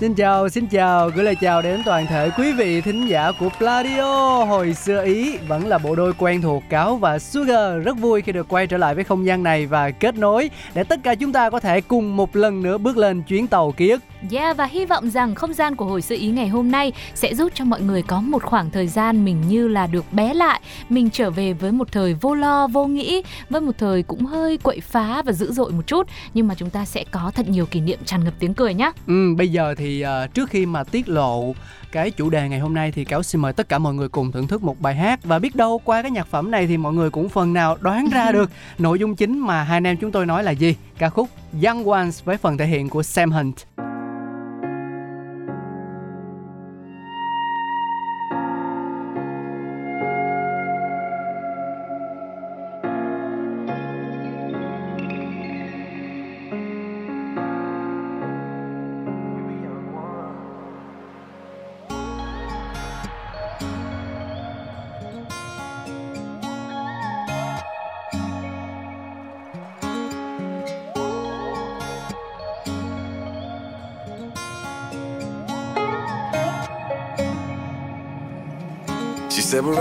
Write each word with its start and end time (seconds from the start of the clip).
Xin 0.00 0.14
chào, 0.14 0.48
xin 0.48 0.66
chào, 0.66 1.10
gửi 1.10 1.24
lời 1.24 1.34
chào 1.34 1.62
đến 1.62 1.82
toàn 1.84 2.06
thể 2.06 2.30
quý 2.38 2.52
vị 2.52 2.80
thính 2.80 3.06
giả 3.06 3.32
của 3.32 3.48
Pladio. 3.58 4.44
Hồi 4.44 4.74
xưa 4.74 5.04
Ý 5.04 5.36
vẫn 5.36 5.66
là 5.66 5.78
bộ 5.78 5.94
đôi 5.94 6.12
quen 6.18 6.42
thuộc 6.42 6.62
Cáo 6.68 6.96
và 6.96 7.18
Sugar 7.18 7.82
Rất 7.84 7.98
vui 7.98 8.22
khi 8.22 8.32
được 8.32 8.48
quay 8.48 8.66
trở 8.66 8.76
lại 8.76 8.94
với 8.94 9.04
không 9.04 9.26
gian 9.26 9.42
này 9.42 9.66
và 9.66 9.90
kết 9.90 10.14
nối 10.16 10.50
Để 10.74 10.84
tất 10.84 11.00
cả 11.02 11.14
chúng 11.14 11.32
ta 11.32 11.50
có 11.50 11.60
thể 11.60 11.80
cùng 11.80 12.16
một 12.16 12.36
lần 12.36 12.62
nữa 12.62 12.78
bước 12.78 12.96
lên 12.96 13.22
chuyến 13.22 13.46
tàu 13.46 13.72
ký 13.72 13.90
ức 13.90 14.02
Yeah 14.32 14.56
và 14.56 14.64
hy 14.64 14.84
vọng 14.84 15.10
rằng 15.10 15.34
không 15.34 15.52
gian 15.52 15.76
của 15.76 15.84
hồi 15.84 16.02
xưa 16.02 16.16
ý 16.16 16.28
ngày 16.28 16.48
hôm 16.48 16.70
nay 16.70 16.92
sẽ 17.14 17.34
giúp 17.34 17.52
cho 17.54 17.64
mọi 17.64 17.80
người 17.80 18.02
có 18.02 18.20
một 18.20 18.42
khoảng 18.42 18.70
thời 18.70 18.86
gian 18.86 19.24
mình 19.24 19.42
như 19.48 19.68
là 19.68 19.86
được 19.86 20.12
bé 20.12 20.34
lại, 20.34 20.60
mình 20.88 21.10
trở 21.10 21.30
về 21.30 21.52
với 21.52 21.72
một 21.72 21.92
thời 21.92 22.14
vô 22.14 22.34
lo 22.34 22.66
vô 22.66 22.86
nghĩ, 22.86 23.22
với 23.50 23.60
một 23.60 23.72
thời 23.78 24.02
cũng 24.02 24.26
hơi 24.26 24.58
quậy 24.58 24.80
phá 24.80 25.22
và 25.22 25.32
dữ 25.32 25.52
dội 25.52 25.72
một 25.72 25.86
chút 25.86 26.06
nhưng 26.34 26.48
mà 26.48 26.54
chúng 26.54 26.70
ta 26.70 26.84
sẽ 26.84 27.04
có 27.10 27.30
thật 27.34 27.48
nhiều 27.48 27.66
kỷ 27.66 27.80
niệm 27.80 27.98
tràn 28.04 28.24
ngập 28.24 28.34
tiếng 28.38 28.54
cười 28.54 28.74
nhé. 28.74 28.92
Ừ, 29.06 29.34
bây 29.36 29.48
giờ 29.48 29.74
thì 29.78 30.04
uh, 30.04 30.34
trước 30.34 30.50
khi 30.50 30.66
mà 30.66 30.84
tiết 30.84 31.08
lộ 31.08 31.54
cái 31.92 32.10
chủ 32.10 32.30
đề 32.30 32.48
ngày 32.48 32.58
hôm 32.58 32.74
nay 32.74 32.92
thì 32.92 33.04
cáo 33.04 33.22
xin 33.22 33.40
mời 33.40 33.52
tất 33.52 33.68
cả 33.68 33.78
mọi 33.78 33.94
người 33.94 34.08
cùng 34.08 34.32
thưởng 34.32 34.46
thức 34.46 34.62
một 34.62 34.80
bài 34.80 34.94
hát 34.94 35.24
và 35.24 35.38
biết 35.38 35.56
đâu 35.56 35.80
qua 35.84 36.02
cái 36.02 36.10
nhạc 36.10 36.26
phẩm 36.26 36.50
này 36.50 36.66
thì 36.66 36.76
mọi 36.76 36.92
người 36.92 37.10
cũng 37.10 37.28
phần 37.28 37.52
nào 37.52 37.76
đoán 37.80 38.08
ra 38.12 38.32
được 38.32 38.50
nội 38.78 38.98
dung 38.98 39.16
chính 39.16 39.38
mà 39.38 39.62
hai 39.62 39.76
anh 39.76 39.86
em 39.86 39.96
chúng 39.96 40.12
tôi 40.12 40.26
nói 40.26 40.44
là 40.44 40.50
gì. 40.50 40.74
Ca 40.98 41.08
khúc 41.08 41.28
Young 41.64 41.88
Ones 41.88 42.24
với 42.24 42.36
phần 42.36 42.58
thể 42.58 42.66
hiện 42.66 42.88
của 42.88 43.02
Sam 43.02 43.32
Hunt. 43.32 43.87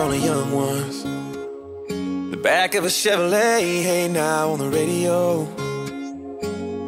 Only 0.08 0.26
young 0.26 0.52
ones. 0.54 1.04
The 2.32 2.38
back 2.38 2.76
of 2.76 2.86
a 2.86 2.88
Chevrolet, 2.88 3.84
hey 3.84 4.08
now 4.08 4.52
on 4.52 4.60
the 4.60 4.70
radio. 4.70 5.46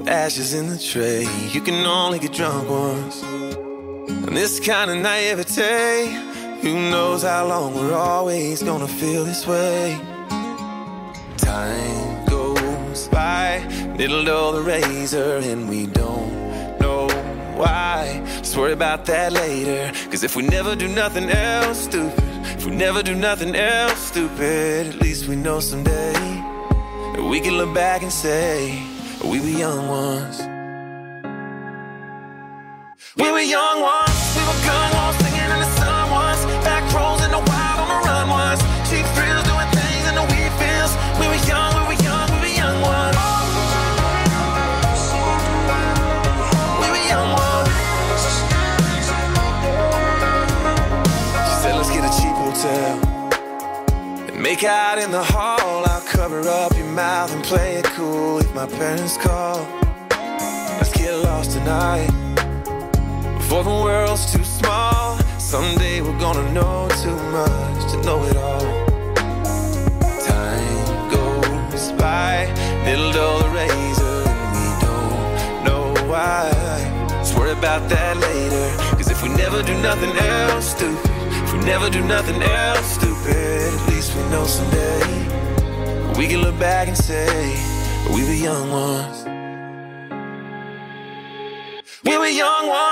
Ashes 0.08 0.54
in 0.54 0.70
the 0.70 0.78
tray, 0.78 1.28
you 1.52 1.60
can 1.60 1.86
only 1.86 2.20
get 2.20 2.32
drunk 2.32 2.70
once. 2.70 3.22
And 3.24 4.38
this 4.38 4.62
kind 4.62 4.90
of 4.90 4.98
naivete, 5.00 6.06
who 6.62 6.74
knows 6.90 7.24
how 7.24 7.46
long 7.46 7.76
we're 7.76 7.94
always 7.94 8.64
gonna 8.64 8.88
feel 8.88 9.26
this 9.26 9.46
way. 9.46 10.00
Time 11.36 12.26
goes 12.26 13.10
by, 13.10 13.58
it'll 14.00 14.24
dull 14.24 14.54
the 14.54 14.62
razor, 14.62 15.42
and 15.44 15.68
we 15.68 15.88
don't 15.88 16.80
know 16.80 17.10
why. 17.58 18.24
Just 18.38 18.56
worry 18.56 18.72
about 18.72 19.06
that 19.08 19.34
later. 19.34 19.92
Cause 20.10 20.24
if 20.24 20.38
we 20.38 20.44
never 20.44 20.74
do 20.74 20.88
nothing 20.88 21.30
else 21.30 21.84
stupid, 21.84 22.29
if 22.60 22.66
we 22.66 22.76
never 22.76 23.02
do 23.02 23.16
nothing 23.16 23.56
else 23.56 23.98
stupid, 23.98 24.88
at 24.88 25.02
least 25.02 25.30
we 25.30 25.36
know 25.38 25.62
someday 25.62 26.14
we 27.32 27.40
can 27.40 27.54
look 27.58 27.74
back 27.74 28.02
and 28.02 28.12
say, 28.12 28.84
we 29.24 29.40
were 29.40 29.58
young 29.66 29.88
ones. 29.88 30.42
We 33.16 33.32
were 33.32 33.40
young 33.40 33.82
ones, 33.82 34.19
make 54.50 54.64
out 54.64 54.98
in 54.98 55.12
the 55.12 55.24
hall. 55.24 55.84
I'll 55.86 56.02
cover 56.02 56.42
up 56.50 56.76
your 56.76 56.88
mouth 56.88 57.32
and 57.36 57.44
play 57.44 57.76
it 57.76 57.86
cool 57.98 58.40
if 58.40 58.52
my 58.56 58.66
parents 58.66 59.16
call. 59.16 59.58
Let's 60.80 60.92
get 60.98 61.14
lost 61.24 61.52
tonight 61.52 62.10
before 63.38 63.64
the 63.64 63.78
world's 63.86 64.26
too 64.34 64.44
small. 64.44 65.20
Someday 65.38 66.02
we're 66.02 66.20
gonna 66.26 66.52
know 66.52 66.90
too 67.04 67.20
much 67.38 67.82
to 67.92 67.98
know 68.08 68.20
it 68.30 68.38
all. 68.48 68.68
Time 70.32 70.96
goes 71.16 71.92
by, 72.04 72.34
it'll 72.92 73.12
dull 73.12 73.42
razor, 73.60 74.20
and 74.34 74.50
we 74.56 74.68
don't 74.88 75.58
know 75.68 75.86
why. 76.12 76.50
Just 77.22 77.38
worry 77.38 77.52
about 77.52 77.88
that 77.94 78.18
later. 78.18 78.68
Cause 78.98 79.12
if 79.12 79.22
we 79.22 79.30
never 79.30 79.62
do 79.62 79.76
nothing 79.90 80.14
else 80.18 80.72
stupid, 80.76 81.12
if 81.44 81.54
we 81.54 81.60
never 81.60 81.88
do 81.92 82.02
nothing 82.16 82.42
else 82.42 82.88
stupid, 82.98 83.39
we 84.16 84.24
know 84.30 84.46
someday 84.46 85.00
we 86.18 86.28
can 86.28 86.42
look 86.42 86.58
back 86.60 86.88
and 86.88 86.98
say 86.98 87.28
we 88.14 88.24
were 88.24 88.34
young 88.34 88.72
ones. 88.72 89.26
We 92.04 92.18
were 92.18 92.28
young 92.28 92.68
ones, 92.68 92.89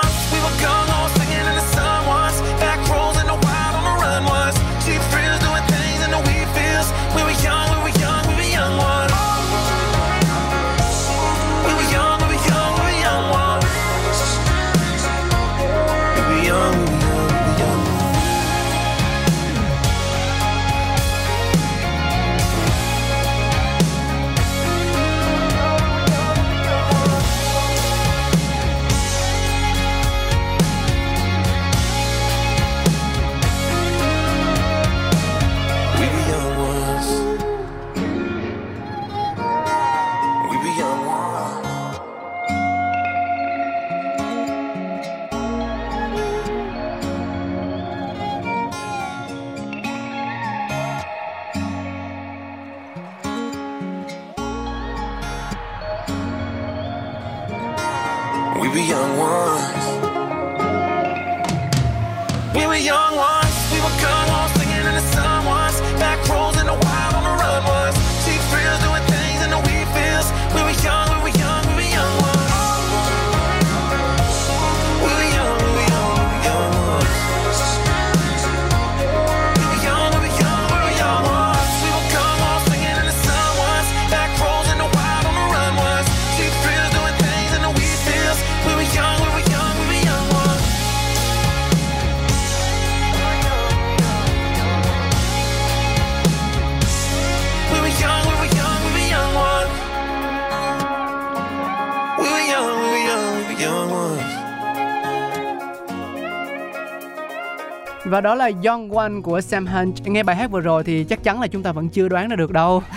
Và 108.10 108.20
đó 108.20 108.34
là 108.34 108.50
Young 108.64 108.92
One 108.96 109.12
của 109.22 109.40
Sam 109.40 109.66
Hunt. 109.66 110.06
Nghe 110.06 110.22
bài 110.22 110.36
hát 110.36 110.50
vừa 110.50 110.60
rồi 110.60 110.84
thì 110.84 111.04
chắc 111.04 111.22
chắn 111.24 111.40
là 111.40 111.46
chúng 111.46 111.62
ta 111.62 111.72
vẫn 111.72 111.88
chưa 111.88 112.08
đoán 112.08 112.28
ra 112.28 112.36
được 112.36 112.52
đâu. 112.52 112.82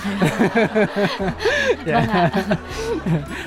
Vâng 1.85 2.07
ạ. 2.09 2.31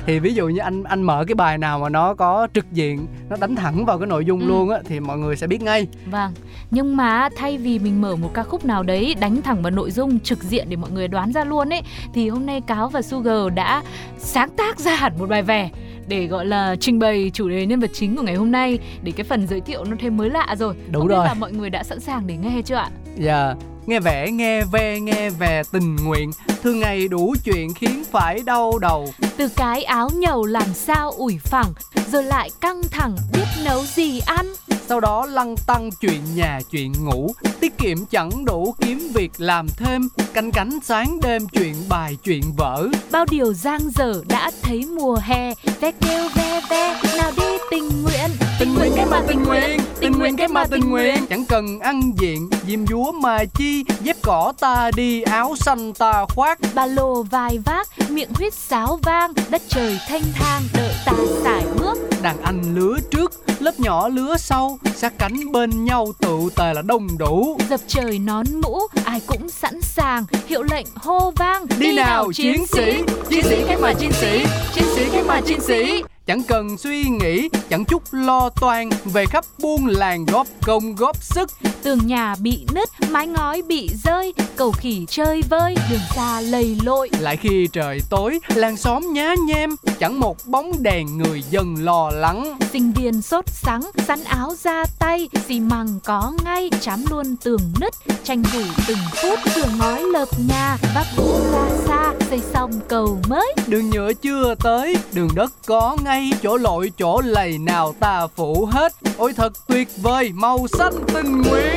thì 0.07 0.19
ví 0.19 0.35
dụ 0.35 0.49
như 0.49 0.59
anh 0.61 0.85
anh 0.85 1.03
mở 1.03 1.25
cái 1.29 1.35
bài 1.35 1.59
nào 1.59 1.79
mà 1.79 1.89
nó 1.89 2.15
có 2.15 2.49
trực 2.55 2.73
diện, 2.73 3.07
nó 3.29 3.37
đánh 3.41 3.57
thẳng 3.57 3.85
vào 3.85 3.99
cái 3.99 4.07
nội 4.07 4.25
dung 4.25 4.41
Ừ. 4.41 4.47
luôn 4.47 4.71
á 4.71 4.79
thì 4.85 5.01
mọi 5.01 5.19
người 5.19 5.37
sẽ 5.37 5.47
biết 5.47 5.63
ngay. 5.63 5.87
Vâng, 6.07 6.33
nhưng 6.71 6.97
mà 6.97 7.29
thay 7.37 7.59
vì 7.59 7.79
mình 7.79 8.01
mở 8.01 8.17
một 8.17 8.31
ca 8.35 8.43
khúc 8.43 8.65
nào 8.65 8.83
đấy 8.83 9.15
đánh 9.21 9.43
thẳng 9.43 9.63
vào 9.63 9.71
nội 9.71 9.91
dung 9.91 10.21
trực 10.21 10.43
diện 10.43 10.67
để 10.69 10.77
mọi 10.77 10.91
người 10.91 11.09
đoán 11.09 11.33
ra 11.33 11.45
luôn 11.45 11.73
ấy 11.73 11.83
thì 12.15 12.29
hôm 12.29 12.47
nay 12.47 12.61
Cáo 12.67 12.89
và 12.89 13.03
Sugar 13.03 13.53
đã 13.55 13.83
sáng 14.19 14.49
tác 14.57 14.79
ra 14.81 14.95
hẳn 14.95 15.13
một 15.19 15.29
bài 15.29 15.43
vẻ 15.43 15.71
để 16.09 16.27
gọi 16.27 16.47
là 16.47 16.77
trình 16.81 16.99
bày 16.99 17.31
chủ 17.35 17.49
đề 17.49 17.67
nhân 17.67 17.81
vật 17.81 17.91
chính 17.95 18.17
của 18.17 18.23
ngày 18.23 18.35
hôm 18.35 18.51
nay 18.51 18.79
để 19.03 19.13
cái 19.17 19.25
phần 19.25 19.47
giới 19.47 19.61
thiệu 19.61 19.85
nó 19.85 19.97
thêm 20.01 20.17
mới 20.17 20.31
lạ 20.31 20.57
rồi. 20.59 20.75
Đúng 20.91 21.01
Không 21.01 21.09
biết 21.09 21.15
rồi. 21.15 21.27
là 21.27 21.35
mọi 21.35 21.53
người 21.53 21.71
đã 21.71 21.83
sẵn 21.83 22.01
sàng 22.01 22.27
để 22.27 22.37
nghe 22.37 22.63
chưa 22.65 22.75
ạ? 22.75 22.91
Dạ, 23.19 23.55
nghe 23.87 24.01
vẻ, 24.01 24.31
nghe 24.31 24.65
ve, 24.65 25.01
nghe 25.01 25.31
về 25.31 25.63
tình 25.73 25.97
nguyện 25.97 26.31
Thường 26.63 26.81
ngày 26.81 27.09
đủ 27.09 27.35
chuyện 27.45 27.75
khiến 27.75 28.05
phải 28.11 28.41
đau 28.47 28.79
đầu 28.79 29.13
Từ 29.37 29.49
cái 29.57 29.83
áo 29.83 30.11
nhầu 30.15 30.45
làm 30.47 30.75
sao 30.75 31.11
ủi 31.11 31.39
phẳng 31.39 31.73
rồi 32.13 32.23
lại 32.23 32.51
căng 32.61 32.83
thẳng 32.91 33.17
biết 33.33 33.45
nấu 33.65 33.85
gì 33.85 34.21
ăn. 34.27 34.47
Sau 34.89 35.01
đó 35.01 35.27
lăng 35.27 35.55
tăng 35.67 35.91
chuyện 36.01 36.21
nhà 36.35 36.61
chuyện 36.71 36.93
ngủ. 37.05 37.35
Tiết 37.61 37.79
kiệm 37.79 38.07
chẳng 38.11 38.45
đủ 38.45 38.75
kiếm 38.81 39.11
việc 39.15 39.31
làm 39.39 39.67
thêm. 39.77 40.09
Canh 40.35 40.53
cánh 40.53 40.79
sáng 40.85 41.21
đêm 41.23 41.47
chuyện 41.49 41.75
bài 41.89 42.17
chuyện 42.25 42.43
vở. 42.57 42.89
Bao 43.11 43.25
điều 43.31 43.53
giang 43.53 43.91
dở 43.95 44.23
đã 44.29 44.51
thấy 44.63 44.85
mùa 44.87 45.19
hè. 45.23 45.55
Ve 45.81 45.93
kêu 46.01 46.29
ve 46.35 46.61
ve 46.71 47.01
nào 47.19 47.33
đi 47.37 47.59
tình 47.71 47.89
nguyện. 48.03 48.31
Tình 48.59 48.75
nguyện 48.75 48.93
cái 48.97 49.07
mà 49.07 49.23
tình 49.29 49.43
nguyện. 49.43 49.63
Tình 49.63 49.77
nguyện 49.77 49.94
cái 50.33 50.49
mà 50.49 50.65
tình 50.67 50.91
nguyện 50.91 51.27
Chẳng 51.31 51.45
cần 51.45 51.81
ăn 51.81 52.13
diện. 52.19 52.51
Diêm 52.67 52.87
dúa 52.87 53.13
mà 53.13 53.45
chi 53.45 53.85
Dép 54.03 54.17
cỏ 54.23 54.53
ta 54.61 54.91
đi 54.97 55.23
Áo 55.23 55.57
xanh 55.57 55.93
ta 55.93 56.25
khoác. 56.29 56.59
Ba 56.75 56.87
lô 56.87 57.23
vai 57.23 57.59
vác 57.65 57.89
miệng 58.11 58.29
huýt 58.35 58.55
sáo 58.55 58.99
vang 59.03 59.33
Đất 59.51 59.63
trời 59.69 59.99
thanh 60.09 60.23
thang 60.35 60.63
đợi 60.75 60.95
ta 61.07 61.13
sải 61.45 61.63
bước. 61.79 61.99
Đàn 62.23 62.43
anh 62.43 62.75
lứa 62.75 62.97
trước 63.11 63.33
Lớp 63.61 63.81
nhỏ 63.81 64.09
lứa 64.09 64.37
sau 64.39 64.79
Sát 64.97 65.13
cánh 65.19 65.53
bên 65.53 65.85
nhau 65.85 66.13
tự 66.21 66.39
tề 66.57 66.75
là 66.75 66.83
đông 66.83 67.09
đủ. 67.19 67.59
Dập 67.71 67.81
trời 67.87 68.19
nón 68.19 68.47
mũ 68.63 68.81
ai 69.05 69.21
cũng 69.27 69.51
sẵn 69.51 69.81
sàng 69.81 70.25
Hiệu 70.47 70.63
lệnh 70.63 70.87
hô 70.95 71.31
vang. 71.31 71.67
Đi 71.79 71.97
nào 71.97 72.33
chiến 72.33 72.67
sĩ. 72.67 73.03
Chiến 73.29 73.43
sĩ 73.43 73.65
cái 73.69 73.77
mà 73.77 73.93
chiến 73.93 74.13
sĩ. 74.13 74.45
Chiến 74.75 74.85
sĩ 74.95 75.03
cái 75.13 75.23
mà 75.23 75.41
chiến 75.41 75.61
sĩ 75.61 76.03
Chẳng 76.27 76.43
cần 76.49 76.79
suy 76.79 77.05
nghĩ, 77.05 77.49
Chẳng 77.71 77.85
chút 77.85 78.03
lo 78.13 78.51
toan, 78.61 78.89
Về 79.05 79.27
khắp 79.27 79.45
buôn 79.59 79.87
làng 79.87 80.25
góp 80.25 80.47
công, 80.63 80.95
góp 80.95 81.23
sức. 81.23 81.51
Tường 81.85 82.07
nhà 82.07 82.35
bị 82.41 82.67
nứt 82.75 82.89
Mái 83.11 83.27
ngói 83.27 83.63
bị 83.63 83.91
rơi 84.05 84.35
Cầu 84.57 84.73
khỉ 84.73 85.07
chơi 85.09 85.43
vơi 85.51 85.75
Đường 85.91 86.01
xa 86.15 86.41
lầy 86.41 86.79
lội. 86.85 87.11
Lại 87.21 87.37
khi 87.37 87.69
trời 87.73 88.01
tối 88.11 88.39
Làng 88.55 88.77
xóm 88.77 89.13
nhá 89.13 89.35
nhem 89.47 89.71
Chẳng 89.99 90.21
một 90.21 90.37
bóng 90.47 90.73
đèn 90.83 91.19
người 91.19 91.43
dân 91.51 91.75
lo 91.79 92.11
lắng. 92.11 92.59
Sinh 92.73 92.93
viên 92.93 93.23
sốt 93.23 93.45
sắng 93.49 93.83
Sắn 94.07 94.25
áo 94.25 94.55
ra 94.63 94.85
tay 94.99 95.29
Xi 95.49 95.61
măng 95.61 95.99
có 96.05 96.33
ngay 96.45 96.71
Chám 96.81 97.05
luôn 97.11 97.37
tường 97.37 97.73
nứt. 97.81 97.95
Tranh 98.25 98.43
thủ 98.43 98.63
từng 98.87 98.99
phút 99.23 99.39
Cửa 99.55 99.69
ngói 99.79 100.03
lợp 100.03 100.29
nhà 100.49 100.77
Vác 100.95 101.07
gỗ 101.17 101.41
ra 101.53 101.69
xa 101.87 102.13
Xây 102.31 102.41
xong 102.53 102.81
cầu 102.89 103.19
mới. 103.29 103.55
Đường 103.67 103.91
nhựa 103.91 104.13
chưa 104.13 104.55
tới 104.55 104.97
Đường 105.13 105.31
đất 105.35 105.53
có 105.67 105.97
ngay 106.05 106.31
Chỗ 106.43 106.57
lội 106.57 106.93
chỗ 106.99 107.21
lầy 107.25 107.59
nào 107.59 107.95
ta 108.01 108.27
phủ 108.27 108.69
hết. 108.73 108.95
Ôi 109.17 109.33
thật 109.37 109.53
tuyệt 109.69 109.89
vời 110.03 110.31
Màu 110.35 110.67
xanh 110.79 110.95
tình 111.15 111.43
nguyện 111.43 111.74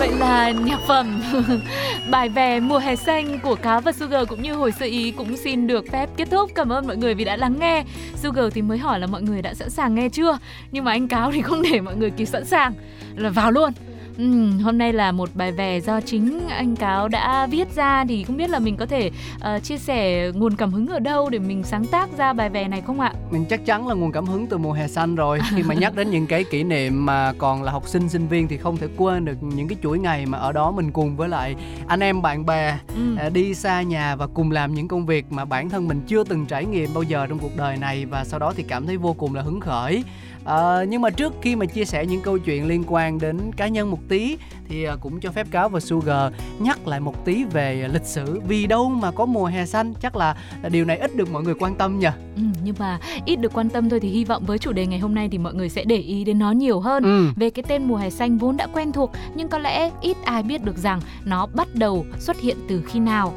Vậy 0.00 0.12
là 0.18 0.50
nhạc 0.50 0.80
phẩm 0.86 1.22
Bài 2.10 2.28
về 2.28 2.60
mùa 2.60 2.78
hè 2.78 2.96
xanh 2.96 3.38
của 3.42 3.54
Cá 3.54 3.80
và 3.80 3.92
Sugar 3.92 4.28
cũng 4.28 4.42
như 4.42 4.54
hồi 4.54 4.72
sơ 4.72 4.86
ý 4.86 5.10
cũng 5.10 5.36
xin 5.36 5.66
được 5.66 5.84
phép 5.92 6.08
kết 6.16 6.28
thúc. 6.30 6.50
Cảm 6.54 6.72
ơn 6.72 6.86
mọi 6.86 6.96
người 6.96 7.14
vì 7.14 7.24
đã 7.24 7.36
lắng 7.36 7.56
nghe. 7.60 7.84
Sugar 8.16 8.52
thì 8.54 8.62
mới 8.62 8.78
hỏi 8.78 9.00
là 9.00 9.06
mọi 9.06 9.22
người 9.22 9.42
đã 9.42 9.54
sẵn 9.54 9.70
sàng 9.70 9.94
nghe 9.94 10.08
chưa? 10.08 10.38
Nhưng 10.72 10.84
mà 10.84 10.92
anh 10.92 11.08
Cáo 11.08 11.32
thì 11.32 11.42
không 11.42 11.62
để 11.62 11.80
mọi 11.80 11.96
người 11.96 12.10
kịp 12.10 12.24
sẵn 12.26 12.44
sàng 12.44 12.72
là 13.16 13.30
vào 13.30 13.50
luôn. 13.50 13.72
Ừm, 14.18 14.58
hôm 14.58 14.78
nay 14.78 14.92
là 14.92 15.12
một 15.12 15.28
bài 15.34 15.52
về 15.52 15.80
do 15.80 16.00
chính 16.00 16.48
anh 16.48 16.76
Cáo 16.76 17.08
đã 17.08 17.46
viết 17.46 17.74
ra 17.74 18.04
thì 18.08 18.24
không 18.24 18.36
biết 18.36 18.50
là 18.50 18.58
mình 18.58 18.76
có 18.76 18.86
thể 18.86 19.10
ờ, 19.40 19.60
chia 19.60 19.78
sẻ 19.78 20.30
nguồn 20.34 20.56
cảm 20.56 20.72
hứng 20.72 20.86
ở 20.86 20.98
đâu 20.98 21.30
để 21.30 21.38
mình 21.38 21.62
sáng 21.62 21.86
tác 21.86 22.08
ra 22.18 22.32
bài 22.32 22.50
về 22.50 22.68
này 22.68 22.80
không 22.80 23.00
ạ? 23.00 23.12
Mình 23.30 23.44
chắc 23.50 23.66
chắn 23.66 23.88
là 23.88 23.94
nguồn 23.94 24.12
cảm 24.12 24.26
hứng 24.26 24.46
từ 24.46 24.58
mùa 24.58 24.72
hè 24.72 24.88
xanh 24.88 25.14
rồi. 25.14 25.38
Khi 25.56 25.62
mà 25.62 25.74
nhắc 25.74 25.94
đến 25.96 26.10
những 26.10 26.26
cái 26.26 26.44
kỷ 26.44 26.64
niệm 26.64 27.06
mà 27.06 27.32
còn 27.38 27.62
là 27.62 27.72
học 27.72 27.88
sinh 27.88 28.08
sinh 28.08 28.28
viên 28.28 28.48
Thì 28.48 28.56
không 28.56 28.76
thể 28.76 28.86
quên 28.96 29.24
được 29.24 29.42
những 29.42 29.68
cái 29.68 29.78
chuỗi 29.82 29.98
ngày 29.98 30.26
mà 30.26 30.38
ở 30.38 30.52
đó 30.52 30.70
mình 30.70 30.92
cùng 30.92 31.16
với 31.16 31.28
lại 31.28 31.54
anh 31.86 32.00
em 32.00 32.22
bạn 32.22 32.46
bè 32.46 32.78
à, 33.18 33.28
Đi 33.28 33.54
xa 33.54 33.82
nhà 33.82 34.16
và 34.16 34.26
cùng 34.26 34.50
làm 34.50 34.74
những 34.74 34.88
công 34.88 35.06
việc 35.06 35.32
mà 35.32 35.44
bản 35.44 35.70
thân 35.70 35.88
mình 35.88 36.00
chưa 36.06 36.24
từng 36.24 36.46
trải 36.46 36.64
nghiệm 36.64 36.94
bao 36.94 37.02
giờ 37.02 37.26
trong 37.26 37.38
cuộc 37.38 37.56
đời 37.56 37.76
này. 37.76 38.06
Và 38.06 38.24
sau 38.24 38.40
đó 38.40 38.52
thì 38.56 38.62
cảm 38.62 38.86
thấy 38.86 38.96
vô 38.96 39.12
cùng 39.12 39.34
là 39.34 39.42
hứng 39.42 39.60
khởi 39.60 40.04
À, 40.50 40.84
nhưng 40.88 41.02
mà 41.02 41.10
trước 41.10 41.32
khi 41.42 41.56
mà 41.56 41.66
chia 41.66 41.84
sẻ 41.84 42.06
những 42.06 42.22
câu 42.22 42.38
chuyện 42.38 42.66
liên 42.68 42.84
quan 42.88 43.18
đến 43.18 43.38
cá 43.56 43.68
nhân 43.68 43.90
một 43.90 43.98
tí 44.08 44.36
thì 44.68 44.84
à, 44.84 44.96
cũng 45.00 45.20
cho 45.20 45.30
phép 45.30 45.46
cáo 45.50 45.68
và 45.68 45.80
Sugar 45.80 46.32
nhắc 46.58 46.86
lại 46.88 47.00
một 47.00 47.24
tí 47.24 47.44
về 47.44 47.88
lịch 47.92 48.04
sử 48.04 48.40
vì 48.48 48.66
đâu 48.66 48.88
mà 48.88 49.10
có 49.10 49.26
mùa 49.26 49.44
hè 49.46 49.66
xanh 49.66 49.94
chắc 50.00 50.16
là 50.16 50.36
điều 50.70 50.84
này 50.84 50.98
ít 50.98 51.16
được 51.16 51.32
mọi 51.32 51.42
người 51.42 51.54
quan 51.54 51.74
tâm 51.74 51.98
nhỉ 51.98 52.08
Ừ, 52.36 52.42
nhưng 52.64 52.74
mà 52.78 52.98
ít 53.26 53.36
được 53.36 53.52
quan 53.54 53.68
tâm 53.68 53.90
thôi 53.90 54.00
thì 54.00 54.08
hy 54.08 54.24
vọng 54.24 54.42
với 54.46 54.58
chủ 54.58 54.72
đề 54.72 54.86
ngày 54.86 54.98
hôm 54.98 55.14
nay 55.14 55.28
thì 55.32 55.38
mọi 55.38 55.54
người 55.54 55.68
sẽ 55.68 55.84
để 55.84 55.96
ý 55.96 56.24
đến 56.24 56.38
nó 56.38 56.52
nhiều 56.52 56.80
hơn. 56.80 57.02
ừ. 57.02 57.32
Về 57.36 57.50
cái 57.50 57.62
tên 57.68 57.84
mùa 57.84 57.96
hè 57.96 58.10
xanh 58.10 58.38
vốn 58.38 58.56
đã 58.56 58.66
quen 58.72 58.92
thuộc 58.92 59.10
nhưng 59.34 59.48
có 59.48 59.58
lẽ 59.58 59.90
ít 60.00 60.16
ai 60.24 60.42
biết 60.42 60.64
được 60.64 60.76
rằng 60.78 61.00
nó 61.24 61.46
bắt 61.46 61.68
đầu 61.74 62.06
xuất 62.18 62.40
hiện 62.40 62.56
từ 62.68 62.82
khi 62.86 62.98
nào. 63.00 63.32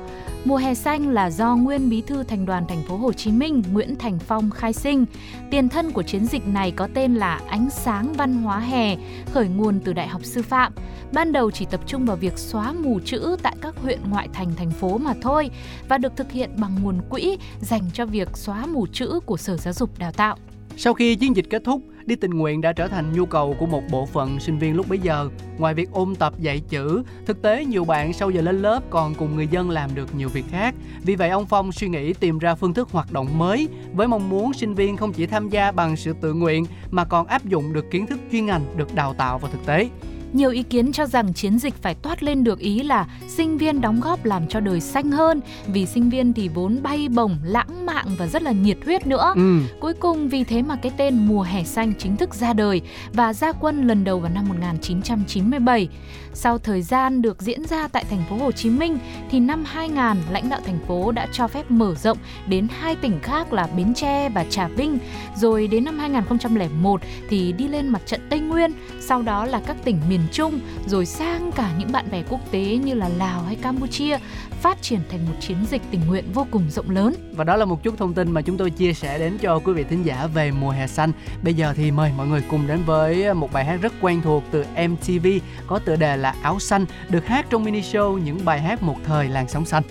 Mùa 0.46 0.58
hè 0.58 0.74
xanh 0.74 1.10
là 1.10 1.30
do 1.30 1.56
nguyên 1.56 1.90
bí 1.90 2.02
thư 2.02 2.24
thành 2.24 2.46
đoàn 2.46 2.66
thành 2.68 2.84
phố 2.88 2.98
Hồ 2.98 3.14
Chí 3.14 3.32
Minh 3.32 3.64
Nguyễn 3.72 3.96
Thành 3.96 4.20
Phong 4.20 4.52
khai 4.52 4.74
sinh. 4.74 5.06
Tiền 5.52 5.70
thân 5.70 5.92
của 5.92 6.04
chiến 6.04 6.26
dịch 6.26 6.48
này 6.48 6.72
có 6.72 6.88
tên 6.94 7.16
là 7.16 7.40
Ánh 7.48 7.70
sáng 7.70 8.14
văn 8.14 8.34
hóa 8.34 8.60
hè, 8.60 8.96
khởi 9.32 9.48
nguồn 9.48 9.80
từ 9.80 9.94
Đại 9.94 10.08
học 10.08 10.22
Sư 10.24 10.42
phạm. 10.42 10.74
Ban 11.14 11.32
đầu 11.32 11.52
chỉ 11.52 11.66
tập 11.66 11.82
trung 11.86 12.06
vào 12.06 12.18
việc 12.18 12.38
xóa 12.38 12.74
mù 12.74 13.00
chữ 13.06 13.36
tại 13.44 13.56
các 13.62 13.76
huyện 13.78 14.00
ngoại 14.10 14.30
thành 14.34 14.56
thành 14.56 14.72
phố 14.72 14.98
mà 14.98 15.14
thôi 15.22 15.50
và 15.90 15.98
được 15.98 16.16
thực 16.16 16.32
hiện 16.32 16.50
bằng 16.58 16.76
nguồn 16.84 17.02
quỹ 17.10 17.38
dành 17.60 17.84
cho 17.94 18.06
việc 18.06 18.38
xóa 18.38 18.66
mù 18.66 18.88
chữ 18.88 19.20
của 19.26 19.38
Sở 19.38 19.58
Giáo 19.58 19.74
dục 19.74 20.00
Đào 20.00 20.12
tạo. 20.12 20.38
Sau 20.78 20.94
khi 20.94 21.16
chiến 21.16 21.36
dịch 21.36 21.46
kết 21.50 21.64
thúc, 21.66 21.82
đi 22.06 22.16
tình 22.16 22.32
nguyện 22.32 22.62
đã 22.62 22.74
trở 22.74 22.88
thành 22.88 23.14
nhu 23.14 23.26
cầu 23.26 23.56
của 23.60 23.66
một 23.66 23.84
bộ 23.92 24.06
phận 24.06 24.40
sinh 24.40 24.60
viên 24.60 24.76
lúc 24.76 24.90
bấy 24.90 25.00
giờ. 25.00 25.30
Ngoài 25.58 25.74
việc 25.74 25.92
ôn 25.92 26.16
tập 26.16 26.34
dạy 26.40 26.62
chữ, 26.70 27.04
thực 27.26 27.42
tế 27.42 27.66
nhiều 27.66 27.86
bạn 27.86 28.14
sau 28.14 28.30
giờ 28.30 28.42
lên 28.42 28.62
lớp 28.62 28.82
còn 28.90 29.16
cùng 29.16 29.36
người 29.36 29.48
dân 29.48 29.70
làm 29.70 29.96
được 29.96 30.16
nhiều 30.16 30.30
việc 30.30 30.46
khác. 30.52 30.76
Vì 31.04 31.16
vậy 31.16 31.30
ông 31.30 31.46
Phong 31.46 31.72
suy 31.72 31.88
nghĩ 31.88 32.14
tìm 32.14 32.40
ra 32.40 32.56
phương 32.56 32.74
thức 32.74 32.90
hoạt 32.92 33.12
động 33.12 33.38
mới 33.38 33.68
với 33.94 34.08
mong 34.08 34.30
muốn 34.30 34.54
sinh 34.54 34.74
viên 34.74 34.98
không 34.98 35.14
chỉ 35.14 35.26
tham 35.26 35.50
gia 35.50 35.72
bằng 35.72 35.96
sự 35.96 36.14
tự 36.22 36.34
nguyện 36.34 36.66
mà 36.92 37.06
còn 37.06 37.28
áp 37.28 37.46
dụng 37.46 37.74
được 37.74 37.92
kiến 37.92 38.08
thức 38.08 38.20
chuyên 38.32 38.46
ngành 38.46 38.66
được 38.78 38.96
đào 38.96 39.14
tạo 39.14 39.38
vào 39.40 39.52
thực 39.52 39.66
tế. 39.66 39.90
Nhiều 40.34 40.50
ý 40.50 40.64
kiến 40.64 40.92
cho 40.92 41.06
rằng 41.06 41.34
chiến 41.34 41.60
dịch 41.60 41.74
phải 41.82 41.96
toát 41.96 42.24
lên 42.24 42.44
được 42.44 42.60
ý 42.60 42.84
là 42.84 43.08
sinh 43.28 43.58
viên 43.58 43.82
đóng 43.82 44.02
góp 44.02 44.26
làm 44.26 44.48
cho 44.48 44.60
đời 44.60 44.80
xanh 44.80 45.12
hơn 45.12 45.42
vì 45.68 45.86
sinh 45.86 46.10
viên 46.10 46.34
thì 46.34 46.48
vốn 46.48 46.80
bay 46.84 47.08
bổng, 47.10 47.38
lãng 47.44 47.86
mạn 47.86 48.06
và 48.18 48.28
rất 48.28 48.44
là 48.44 48.52
nhiệt 48.52 48.78
huyết 48.86 49.08
nữa. 49.08 49.34
Ừ. 49.36 49.60
Cuối 49.80 49.94
cùng 49.94 50.30
vì 50.30 50.44
thế 50.44 50.62
mà 50.62 50.76
cái 50.76 50.92
tên 50.98 51.28
mùa 51.28 51.42
hè 51.42 51.64
xanh 51.64 51.94
chính 52.00 52.18
thức 52.18 52.34
ra 52.34 52.54
đời 52.54 52.82
và 53.14 53.34
ra 53.34 53.52
quân 53.52 53.88
lần 53.88 54.04
đầu 54.04 54.20
vào 54.20 54.32
năm 54.36 54.50
1997. 54.50 55.88
Sau 56.34 56.58
thời 56.58 56.82
gian 56.82 57.22
được 57.22 57.42
diễn 57.42 57.66
ra 57.66 57.88
tại 57.88 58.06
thành 58.10 58.24
phố 58.30 58.38
Hồ 58.38 58.52
Chí 58.52 58.70
Minh 58.70 58.98
thì 59.32 59.40
năm 59.40 59.64
2000 59.66 60.24
lãnh 60.32 60.50
đạo 60.50 60.60
thành 60.66 60.80
phố 60.88 61.12
đã 61.12 61.28
cho 61.32 61.48
phép 61.48 61.72
mở 61.72 61.96
rộng 61.96 62.18
đến 62.48 62.68
hai 62.80 62.96
tỉnh 62.96 63.20
khác 63.24 63.54
là 63.54 63.68
Bến 63.78 63.94
Tre 63.94 64.30
và 64.30 64.46
Trà 64.50 64.68
Vinh. 64.68 64.98
Rồi 65.36 65.68
đến 65.68 65.84
năm 65.84 66.00
2001 66.00 67.02
thì 67.30 67.52
đi 67.52 67.68
lên 67.68 67.88
mặt 67.88 68.02
trận 68.06 68.22
Tây 68.30 68.40
Nguyên, 68.40 68.72
sau 69.00 69.22
đó 69.22 69.46
là 69.46 69.62
các 69.68 69.78
tỉnh 69.84 70.00
miền 70.10 70.20
Trung, 70.32 70.60
rồi 70.86 71.06
sang 71.06 71.52
cả 71.52 71.72
những 71.78 71.92
bạn 71.92 72.06
bè 72.12 72.24
quốc 72.30 72.52
tế 72.52 72.80
như 72.86 72.94
là 72.94 73.10
Lào 73.10 73.42
hay 73.42 73.56
Campuchia, 73.56 74.18
phát 74.62 74.82
triển 74.82 75.00
thành 75.10 75.26
một 75.26 75.36
chiến 75.40 75.58
dịch 75.70 75.82
tình 75.92 76.02
nguyện 76.08 76.26
vô 76.34 76.48
cùng 76.52 76.70
rộng 76.70 76.90
lớn. 76.90 77.16
Và 77.36 77.44
đó 77.44 77.56
là 77.56 77.66
một 77.66 77.84
chút 77.84 77.98
thông 77.98 78.14
tin 78.14 78.32
mà 78.32 78.42
chúng 78.42 78.58
tôi 78.58 78.70
chia 78.70 78.94
sẻ 78.94 79.20
đến 79.20 79.38
cho 79.38 79.60
quý 79.60 79.74
vị 79.74 79.84
thính 79.90 80.06
giả 80.06 80.28
về 80.28 80.52
mùa 80.52 80.70
hè 80.70 80.88
xanh. 80.88 81.12
Bây 81.44 81.54
giờ 81.54 81.74
thì 81.78 81.92
mời 81.92 82.12
mọi 82.18 82.28
người 82.28 82.44
cùng 82.50 82.68
đến 82.68 82.80
với 82.86 83.34
một 83.34 83.54
bài 83.54 83.66
hát 83.66 83.82
rất 83.82 83.94
quen 84.02 84.22
thuộc 84.22 84.44
từ 84.52 84.66
MTV 84.88 85.28
có 85.68 85.80
tựa 85.80 85.96
đề 85.96 86.18
là 86.18 86.36
Áo 86.42 86.60
xanh, 86.60 86.86
được 87.10 87.26
hát 87.26 87.46
trong 87.50 87.64
mini 87.64 87.82
show 87.82 88.18
những 88.18 88.46
bài 88.46 88.62
hát 88.62 88.84
một 88.84 88.98
thời 89.06 89.30
làng 89.30 89.48
sóng 89.48 89.66
xanh. 89.66 89.84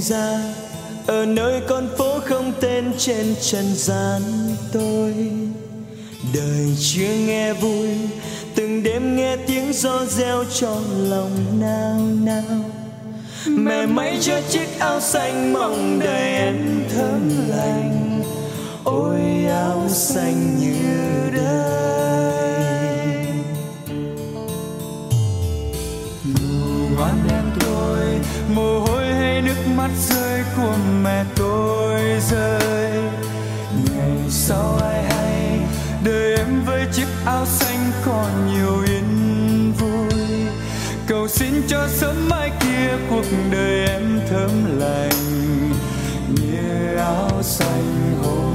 Sinh 0.00 0.16
ra, 0.16 0.38
ở 1.06 1.26
nơi 1.26 1.60
con 1.68 1.88
phố 1.98 2.20
không 2.20 2.52
tên 2.60 2.92
trên 2.98 3.34
trần 3.40 3.64
gian 3.74 4.22
tôi. 4.72 5.14
Đời 6.34 6.76
chưa 6.80 7.14
nghe 7.26 7.52
vui, 7.52 7.88
từng 8.54 8.82
đêm 8.82 9.16
nghe 9.16 9.36
tiếng 9.36 9.72
gió 9.72 10.04
reo 10.06 10.44
trong 10.60 11.10
lòng 11.10 11.60
nao 11.60 12.00
nao. 12.24 12.64
Mẹ 13.46 13.86
may 13.86 14.18
cho 14.20 14.40
chiếc 14.50 14.78
áo 14.78 15.00
xanh, 15.00 15.52
mong 15.52 16.00
đời 16.00 16.34
em 16.34 16.84
thơm 16.94 17.30
lành. 17.48 18.22
Ôi 18.84 19.20
áo 19.48 19.88
xanh 19.88 20.58
như 20.60 20.76
đời 21.36 21.79
mắt 29.80 29.90
rơi 29.96 30.42
của 30.56 30.76
mẹ 31.02 31.24
tôi 31.36 32.00
rơi. 32.30 32.92
Ngày 33.84 34.30
sau 34.30 34.78
ai 34.82 35.02
hay, 35.02 35.58
đời 36.04 36.36
em 36.36 36.64
với 36.66 36.86
chiếc 36.92 37.06
áo 37.24 37.46
xanh 37.46 37.90
còn 38.06 38.46
nhiều 38.46 38.82
yên 38.86 39.72
vui. 39.78 40.20
Cầu 41.06 41.28
xin 41.28 41.62
cho 41.68 41.88
sớm 41.88 42.28
mai 42.28 42.50
kia 42.60 42.90
cuộc 43.10 43.24
đời 43.50 43.86
em 43.86 44.20
thơm 44.30 44.78
lành, 44.78 45.72
như 46.28 46.96
áo 46.96 47.42
xanh 47.42 48.14
hôm 48.22 48.49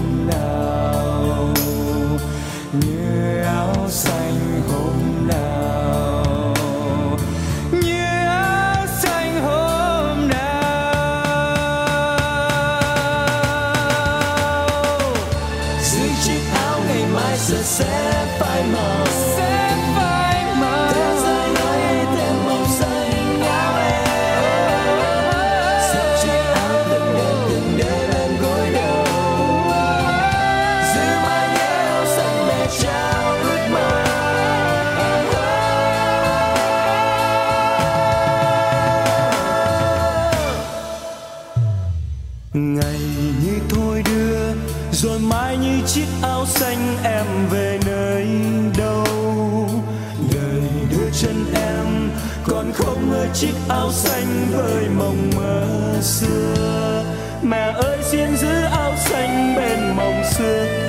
chiếc 53.36 53.54
áo 53.70 53.92
xanh 53.92 54.48
với 54.52 54.90
mộng 54.90 55.30
mơ 55.36 55.68
xưa. 56.02 57.04
Mẹ 57.44 57.74
ơi, 57.76 57.98
xin 58.04 58.38
giữ 58.38 58.62
áo 58.62 58.94
xanh 58.98 59.56
bên 59.56 59.96
mộng 59.96 60.24
xưa. 60.34 60.85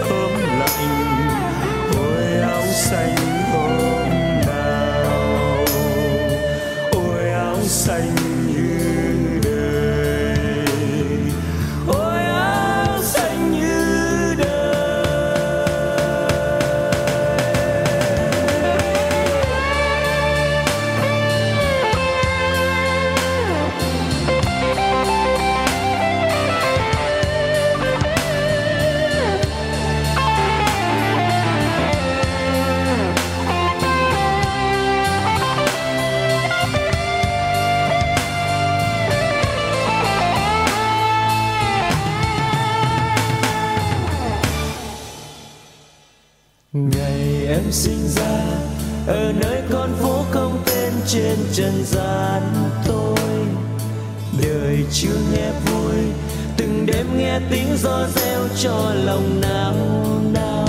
Nghe 57.16 57.40
tiếng 57.50 57.76
gió 57.76 58.06
reo 58.14 58.40
cho 58.62 58.94
lòng 59.04 59.40
nao 59.40 59.74
nao 60.32 60.68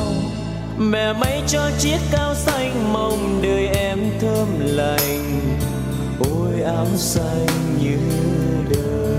mẹ 0.77 1.13
may 1.13 1.41
cho 1.47 1.71
chiếc 1.79 1.99
áo 2.17 2.35
xanh, 2.35 2.93
mong 2.93 3.41
đời 3.41 3.67
em 3.67 3.99
thơm 4.21 4.47
lành. 4.59 5.39
Ôi 6.19 6.61
áo 6.61 6.87
xanh 6.97 7.47
như 7.81 7.97
đời. 8.69 9.17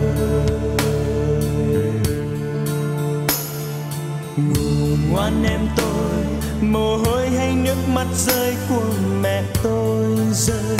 Ngủ 4.36 4.96
ngoan 5.10 5.44
em 5.44 5.60
tôi, 5.76 6.24
mồ 6.60 6.96
hôi 6.96 7.28
hay 7.28 7.54
nước 7.54 7.88
mắt 7.94 8.06
rơi 8.16 8.54
của 8.68 8.92
mẹ 9.22 9.42
tôi 9.62 10.16
rơi. 10.32 10.76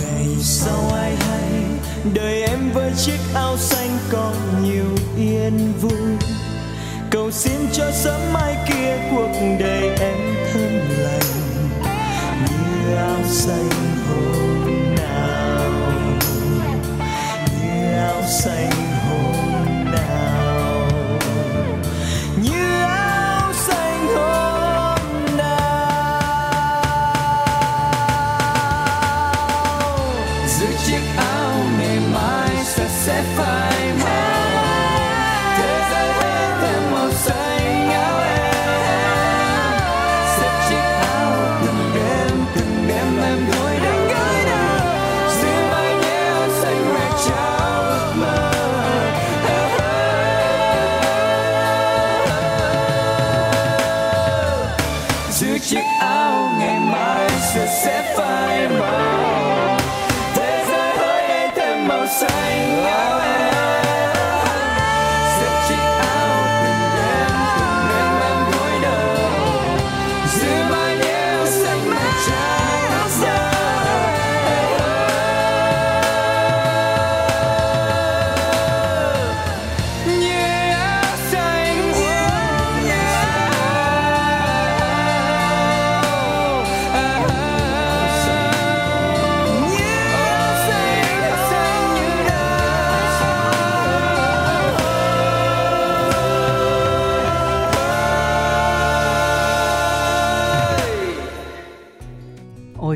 Ngày 0.00 0.26
sau 0.40 0.90
ai 0.94 1.16
hay 1.16 1.49
đời 2.04 2.42
em 2.42 2.70
với 2.74 2.92
chiếc 2.96 3.18
áo 3.34 3.56
xanh 3.56 3.98
còn 4.10 4.34
nhiều 4.64 4.96
yên 5.16 5.72
vui. 5.80 6.16
Cầu 7.10 7.30
xin 7.30 7.60
cho 7.72 7.90
sớm 7.90 8.32
mai 8.32 8.56
kia 8.68 8.96
cuộc 9.10 9.32
đời 9.60 9.88
em 10.00 10.36
thơm 10.52 10.72
lành. 10.98 11.20
Như 12.46 12.94
áo 12.96 13.18
xanh 13.26 13.70
hôm 14.08 14.94
nào. 14.96 15.70
Như 17.60 17.96
áo 17.96 18.22
xanh 18.28 18.89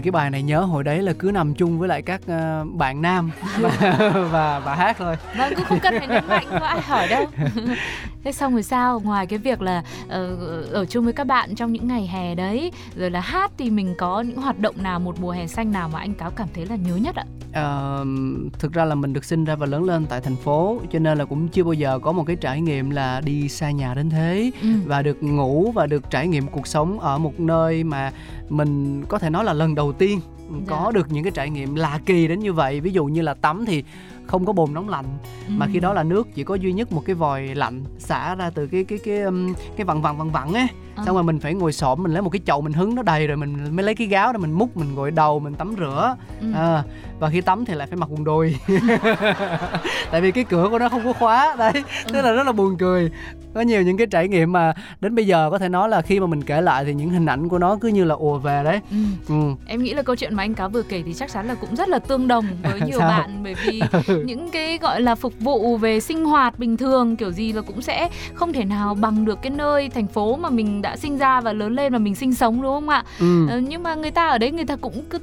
cái 0.05 0.11
bài 0.11 0.31
này 0.31 0.43
nhớ 0.43 0.61
hồi 0.61 0.85
đấy 0.85 1.03
là 1.03 1.13
cứ 1.19 1.31
nằm 1.31 1.55
chung 1.55 1.79
với 1.79 1.89
lại 1.89 2.03
các 2.03 2.21
ờ, 2.27 2.65
bạn 2.73 3.03
nam 3.03 3.31
và, 3.61 3.71
và 4.33 4.59
và 4.59 4.75
hát 4.75 4.97
thôi. 4.99 5.17
vâng 5.37 5.55
cũng 5.55 5.65
không 5.65 5.79
cần 5.83 5.95
phải 5.99 6.09
nhấn 6.09 6.29
mạnh 6.29 6.47
có 6.51 6.67
ai 6.67 6.81
hỏi 6.81 7.09
đâu 7.09 7.27
thế 8.25 8.33
xong 8.33 8.53
rồi 8.53 8.63
sao? 8.63 9.01
Ngoài 9.01 9.27
cái 9.27 9.39
việc 9.39 9.63
là 9.63 9.83
ờ, 10.09 10.37
ở 10.73 10.85
chung 10.85 11.05
với 11.05 11.13
các 11.13 11.27
bạn 11.27 11.55
trong 11.55 11.73
những 11.73 11.89
ngày 11.89 12.07
hè 12.07 12.35
đấy 12.35 12.73
rồi 12.97 13.11
là 13.11 13.21
hát 13.21 13.53
thì 13.59 13.71
mình 13.71 13.95
có 13.99 14.21
những 14.21 14.37
hoạt 14.37 14.59
động 14.59 14.75
nào 14.83 15.01
một 15.01 15.21
mùa 15.21 15.31
hè 15.31 15.47
xanh 15.47 15.73
nào 15.73 15.89
mà 15.93 15.99
anh 15.99 16.15
cáo 16.15 16.31
cảm 16.31 16.49
thấy 16.55 16.67
là 16.67 16.77
nhớ 16.77 16.97
nhất 16.97 17.17
ạ? 17.17 17.25
Ờ, 17.53 18.05
thực 18.59 18.73
ra 18.73 18.85
là 18.85 18.95
mình 18.95 19.13
được 19.13 19.25
sinh 19.25 19.45
ra 19.45 19.57
và 19.57 19.67
lớn 19.67 19.85
lên 19.85 20.07
tại 20.07 20.21
thành 20.21 20.37
phố 20.37 20.81
cho 20.93 20.99
nên 20.99 21.19
là 21.19 21.25
cũng 21.25 21.49
chưa 21.49 21.65
bao 21.65 21.73
giờ 21.73 21.99
có 21.99 22.13
một 22.13 22.25
cái 22.27 22.37
trải 22.37 22.61
nghiệm 22.61 22.91
là 22.91 23.21
đi 23.21 23.49
xa 23.49 23.71
nhà 23.71 23.95
đến 23.95 24.11
thế. 24.11 24.51
Ừ. 24.63 24.69
và 24.87 25.03
được 25.03 25.23
ngủ 25.23 25.73
và 25.75 25.87
được 25.87 26.11
trải 26.11 26.29
nghiệm 26.29 26.47
cuộc 26.47 26.67
sống 26.67 27.01
ở 27.01 27.19
một 27.19 27.41
nơi 27.41 27.85
mà 27.85 28.13
mình 28.49 29.03
có 29.09 29.19
thể 29.19 29.31
nói 29.31 29.45
là 29.45 29.53
lần 29.53 29.75
đầu 29.75 29.93
tiên 29.93 30.21
có 30.67 30.93
được 30.95 31.13
những 31.13 31.25
cái 31.25 31.33
trải 31.35 31.51
nghiệm 31.51 31.75
lạ 31.75 32.01
kỳ 32.07 32.29
đến 32.29 32.41
như 32.41 32.53
vậy. 32.53 32.81
Ví 32.81 32.91
dụ 32.91 33.05
như 33.05 33.23
là 33.23 33.35
tắm 33.35 33.65
thì 33.67 33.85
không 34.27 34.45
có 34.47 34.53
bồn 34.53 34.75
nóng 34.75 34.89
lạnh 34.89 35.05
mà 35.49 35.67
Ừ. 35.67 35.71
khi 35.73 35.81
đó 35.81 35.93
là 35.93 36.03
nước 36.03 36.29
chỉ 36.35 36.45
có 36.45 36.55
duy 36.55 36.73
nhất 36.73 36.93
một 36.93 37.03
cái 37.07 37.15
vòi 37.15 37.43
lạnh 37.55 37.85
xả 37.99 38.35
ra 38.35 38.51
từ 38.51 38.67
cái 38.67 38.85
cái 38.85 38.99
cái 39.05 39.19
cái 39.77 39.85
vặn 39.85 40.01
vặn 40.03 40.17
vặn 40.17 40.31
vặn 40.31 40.53
ấy 40.53 40.67
Ờ. 40.95 41.03
xong 41.07 41.15
rồi 41.15 41.25
mình 41.25 41.39
phải 41.39 41.55
ngồi 41.55 41.73
xổm 41.73 42.03
mình 42.03 42.13
lấy 42.13 42.23
một 42.23 42.31
cái 42.31 42.41
chậu 42.47 42.61
mình 42.61 42.73
hứng 42.73 42.95
nó 42.95 43.03
đầy 43.03 43.27
rồi 43.27 43.37
mình 43.37 43.77
mới 43.77 43.85
lấy 43.85 43.95
cái 43.95 44.07
gáo 44.07 44.33
đó 44.33 44.39
mình 44.39 44.53
múc 44.53 44.77
mình 44.77 44.95
gội 44.95 45.11
đầu 45.11 45.41
mình 45.41 45.55
tắm 45.55 45.75
rửa 45.79 46.17
Ừ. 46.41 46.53
à, 46.55 46.83
và 47.21 47.31
khi 47.31 47.41
tắm 47.41 47.65
thì 47.65 47.75
lại 47.75 47.87
phải 47.87 47.97
mặc 47.97 48.09
quần 48.13 48.25
đùi 48.25 48.57
tại 50.11 50.21
vì 50.21 50.31
cái 50.31 50.45
cửa 50.45 50.69
của 50.71 50.79
nó 50.79 50.89
không 50.89 51.05
có 51.05 51.13
khóa 51.13 51.57
đấy 51.59 51.73
tức 52.13 52.23
là 52.23 52.33
rất 52.33 52.43
là 52.47 52.53
buồn 52.53 52.77
cười 52.79 53.11
có 53.55 53.61
nhiều 53.61 53.83
những 53.83 53.97
cái 53.97 54.07
trải 54.07 54.29
nghiệm 54.29 54.53
mà 54.53 54.73
đến 55.01 55.15
bây 55.15 55.27
giờ 55.27 55.49
có 55.51 55.59
thể 55.59 55.69
nói 55.69 55.89
là 55.89 56.03
khi 56.03 56.21
mà 56.21 56.27
mình 56.27 56.43
kể 56.43 56.61
lại 56.61 56.85
thì 56.85 56.95
những 56.95 57.11
hình 57.11 57.27
ảnh 57.27 57.49
của 57.49 57.59
nó 57.59 57.77
cứ 57.81 57.89
như 57.89 58.05
là 58.05 58.15
ùa 58.15 58.39
về 58.39 58.65
đấy 58.65 58.81
Ừ. 58.91 58.97
ừ. 59.29 59.35
Em 59.67 59.83
nghĩ 59.83 59.95
là 59.95 60.03
câu 60.03 60.17
chuyện 60.17 60.35
mà 60.35 60.43
anh 60.43 60.55
cáo 60.55 60.69
vừa 60.69 60.83
kể 60.83 61.03
thì 61.07 61.15
chắc 61.15 61.33
chắn 61.33 61.47
là 61.49 61.55
cũng 61.55 61.77
rất 61.77 61.89
là 61.89 61.99
tương 61.99 62.29
đồng 62.29 62.47
với 62.63 62.81
nhiều 62.87 62.99
Sao? 62.99 63.09
bạn 63.09 63.41
bởi 63.45 63.55
vì 63.55 63.83
những 64.25 64.51
cái 64.51 64.79
gọi 64.79 65.01
là 65.01 65.15
phục 65.15 65.33
vụ 65.41 65.77
về 65.77 66.01
sinh 66.01 66.25
hoạt 66.25 66.59
bình 66.59 66.77
thường 66.77 67.17
kiểu 67.17 67.31
gì 67.33 67.53
là 67.53 67.63
cũng 67.63 67.83
sẽ 67.83 68.09
không 68.35 68.53
thể 68.53 68.65
nào 68.65 68.95
bằng 68.95 69.25
được 69.25 69.43
cái 69.43 69.51
nơi 69.51 69.89
thành 69.89 70.07
phố 70.07 70.37
mà 70.37 70.51
mình 70.51 70.83
đã 70.83 70.97
sinh 70.97 71.19
ra 71.19 71.41
và 71.41 71.53
lớn 71.53 71.75
lên 71.75 71.93
và 71.93 71.99
mình 71.99 72.15
sinh 72.15 72.35
sống 72.35 72.63
đúng 72.63 72.73
không 72.73 72.89
ạ? 72.89 73.05
Ừ. 73.21 73.49
Ờ, 73.49 73.59
nhưng 73.59 73.83
mà 73.83 73.95
người 73.95 74.11
ta 74.11 74.29
ở 74.29 74.39
đấy 74.39 74.51
người 74.51 74.65
ta 74.67 74.77
cũng 74.77 75.03
cứ 75.11 75.19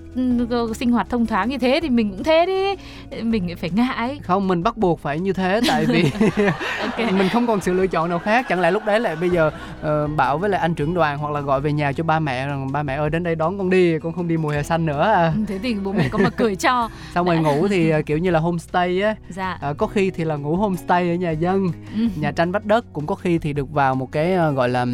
ừ, 0.50 0.74
sinh 0.76 0.92
hoạt 0.92 1.10
thông 1.10 1.26
thoáng 1.26 1.50
như 1.50 1.58
thế 1.58 1.80
thì 1.82 1.90
mình 1.90 2.12
cũng 2.12 2.24
thế 2.24 2.46
đi. 2.46 2.76
Mình 3.24 3.56
phải 3.58 3.70
ngại. 3.70 4.20
không 4.24 4.48
mình 4.48 4.64
bắt 4.64 4.78
buộc 4.78 5.00
phải 5.00 5.20
như 5.20 5.34
thế 5.34 5.62
tại 5.68 5.86
vì 5.86 6.04
Ok. 6.82 7.12
mình 7.14 7.30
không 7.34 7.48
còn 7.48 7.62
sự 7.62 7.74
lựa 7.74 7.88
chọn 7.88 8.10
nào 8.10 8.20
khác 8.20 8.46
chẳng 8.50 8.60
lẽ 8.62 8.72
lúc 8.72 8.86
đấy 8.86 9.00
lại 9.00 9.16
bây 9.16 9.30
giờ 9.30 9.52
ờ, 9.82 10.08
bảo 10.08 10.38
với 10.38 10.50
lại 10.50 10.62
anh 10.62 10.74
trưởng 10.74 10.94
đoàn 10.94 11.18
hoặc 11.18 11.32
là 11.34 11.40
gọi 11.42 11.62
về 11.62 11.72
nhà 11.74 11.92
cho 11.92 12.04
ba 12.04 12.20
mẹ 12.20 12.48
rằng 12.48 12.72
ba 12.72 12.84
mẹ 12.84 12.96
ơi 12.96 13.10
đến 13.10 13.24
đây 13.24 13.36
đón 13.36 13.58
con 13.58 13.70
đi 13.70 14.00
con 14.00 14.14
không 14.14 14.28
đi 14.28 14.38
mùa 14.38 14.50
hè 14.50 14.64
xanh 14.64 14.86
nữa 14.86 15.02
à. 15.16 15.34
Thế 15.48 15.60
thì 15.64 15.74
bố 15.74 15.92
mẹ 15.92 16.10
có 16.10 16.18
mà 16.18 16.30
cười 16.30 16.56
cho. 16.56 16.90
xong 17.16 17.26
rồi 17.28 17.38
ngủ 17.38 17.68
thì 17.68 17.90
ờ, 17.90 18.02
kiểu 18.02 18.18
như 18.18 18.32
là 18.32 18.40
homestay 18.40 19.02
á 19.02 19.16
Dạ. 19.30 19.58
Ờ, 19.62 19.74
có 19.74 19.88
khi 19.88 20.12
thì 20.12 20.24
là 20.24 20.36
ngủ 20.36 20.56
homestay 20.56 21.10
ở 21.10 21.16
nhà 21.16 21.32
dân 21.32 21.68
Ừ. 21.98 22.08
nhà 22.16 22.32
tranh 22.32 22.52
vách 22.52 22.66
đất 22.66 22.86
cũng 22.94 23.06
có 23.08 23.16
khi 23.16 23.38
thì 23.38 23.54
được 23.54 23.72
vào 23.74 23.96
một 23.96 24.12
cái 24.12 24.34
ờ, 24.34 24.52
gọi 24.52 24.70
là 24.70 24.86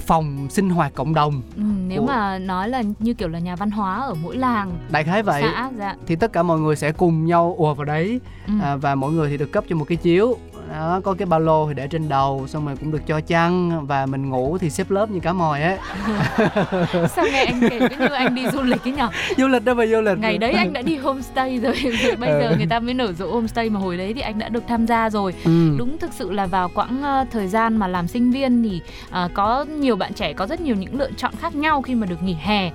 phòng 0.00 0.46
sinh 0.50 0.70
hoạt 0.70 0.94
cộng 0.94 1.14
đồng 1.14 1.42
Ừ, 1.56 1.62
nếu 1.86 2.00
Ủa? 2.00 2.06
mà 2.06 2.38
nói 2.38 2.68
là 2.68 2.82
như 2.98 3.14
kiểu 3.14 3.28
là 3.28 3.38
nhà 3.38 3.56
văn 3.56 3.70
hóa 3.70 4.00
ở 4.00 4.14
mỗi 4.22 4.36
làng 4.36 4.72
đại 4.90 5.04
khái 5.04 5.22
vậy 5.22 5.42
xã 5.42 5.70
dạ. 5.78 5.94
thì 6.06 6.16
tất 6.16 6.32
cả 6.32 6.42
mọi 6.42 6.60
người 6.60 6.76
sẽ 6.76 6.92
cùng 6.92 7.26
nhau 7.26 7.54
ùa 7.58 7.74
vào 7.74 7.84
đấy 7.84 8.20
Ừ. 8.46 8.52
à, 8.62 8.76
và 8.76 8.94
mỗi 8.94 9.12
người 9.12 9.30
thì 9.30 9.36
được 9.36 9.52
cấp 9.52 9.64
cho 9.68 9.76
một 9.76 9.84
cái 9.88 9.96
chiếu 9.96 10.36
đó, 10.72 11.00
có 11.04 11.14
cái 11.18 11.26
ba 11.26 11.38
lô 11.38 11.68
thì 11.68 11.74
để 11.74 11.88
trên 11.88 12.08
đầu 12.08 12.46
xong 12.48 12.66
rồi 12.66 12.76
cũng 12.76 12.90
được 12.90 13.06
cho 13.06 13.20
chăn 13.20 13.70
và 13.86 14.06
mình 14.06 14.28
ngủ 14.30 14.58
thì 14.58 14.70
xếp 14.70 14.90
lớp 14.90 15.10
như 15.10 15.20
cá 15.20 15.32
mòi 15.32 15.62
ấy. 15.62 15.78
Sao 17.08 17.24
nghe 17.32 17.44
anh 17.44 17.60
kể 17.70 17.78
cứ 17.80 17.96
như 17.98 18.06
anh 18.06 18.34
đi 18.34 18.42
du 18.52 18.62
lịch 18.62 18.84
ấy 18.84 18.92
nhở? 18.92 19.08
Du 19.36 19.48
lịch 19.48 19.64
đó 19.64 19.74
mà 19.74 19.86
du 19.86 20.00
lịch. 20.00 20.18
Ngày 20.18 20.38
đấy 20.38 20.52
anh 20.52 20.72
đã 20.72 20.82
đi 20.82 20.96
homestay 20.96 21.58
rồi 21.58 21.74
Bây 22.20 22.30
giờ 22.30 22.48
Ừ. 22.50 22.56
người 22.56 22.66
ta 22.66 22.80
mới 22.80 22.94
nở 22.94 23.12
rộ 23.12 23.30
homestay 23.32 23.70
Mà 23.70 23.80
hồi 23.80 23.96
đấy 23.96 24.12
thì 24.14 24.20
anh 24.20 24.38
đã 24.38 24.48
được 24.48 24.62
tham 24.68 24.86
gia 24.86 25.10
rồi. 25.10 25.34
Ừ. 25.44 25.74
Đúng 25.78 25.98
thực 25.98 26.12
sự 26.12 26.32
là 26.32 26.46
vào 26.46 26.70
quãng 26.74 27.02
ờ, 27.02 27.24
thời 27.32 27.48
gian 27.48 27.76
mà 27.76 27.86
làm 27.88 28.08
sinh 28.08 28.30
viên 28.30 28.62
Thì 28.62 28.80
ờ, 29.10 29.28
có 29.34 29.64
nhiều 29.64 29.96
bạn 29.96 30.12
trẻ 30.14 30.32
có 30.32 30.46
rất 30.46 30.60
nhiều 30.60 30.76
những 30.76 30.98
lựa 30.98 31.10
chọn 31.16 31.32
khác 31.40 31.54
nhau 31.54 31.82
Khi 31.82 31.94
mà 31.94 32.06
được 32.06 32.22
nghỉ 32.22 32.36
hè. 32.40 32.70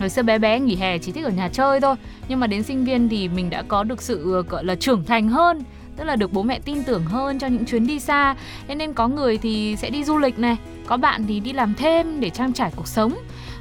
Hồi 0.00 0.08
xưa 0.08 0.22
bé 0.22 0.38
bé 0.38 0.60
nghỉ 0.60 0.76
hè 0.76 0.98
chỉ 0.98 1.12
thích 1.12 1.24
ở 1.24 1.30
nhà 1.30 1.48
chơi 1.52 1.80
thôi 1.80 1.94
Nhưng 2.28 2.40
mà 2.40 2.46
đến 2.46 2.62
sinh 2.62 2.84
viên 2.84 3.08
thì 3.08 3.28
mình 3.28 3.50
đã 3.50 3.62
có 3.68 3.84
được 3.84 4.02
sự 4.02 4.32
ờ, 4.34 4.42
gọi 4.42 4.64
là 4.64 4.74
trưởng 4.74 5.04
thành 5.04 5.28
hơn 5.28 5.62
Tức 5.98 6.04
là 6.04 6.16
được 6.16 6.32
bố 6.32 6.42
mẹ 6.42 6.58
tin 6.58 6.84
tưởng 6.84 7.04
hơn 7.04 7.38
cho 7.38 7.46
những 7.46 7.64
chuyến 7.64 7.86
đi 7.86 8.00
xa. 8.00 8.34
Thế 8.68 8.74
nên 8.74 8.92
có 8.92 9.08
người 9.08 9.38
thì 9.38 9.76
sẽ 9.78 9.90
đi 9.90 10.04
du 10.04 10.18
lịch 10.18 10.38
này 10.38 10.56
Có 10.88 10.96
bạn 10.96 11.26
thì 11.26 11.40
đi 11.40 11.52
làm 11.52 11.74
thêm 11.74 12.20
để 12.20 12.30
trang 12.30 12.52
trải 12.52 12.72
cuộc 12.76 12.88
sống. 12.88 13.14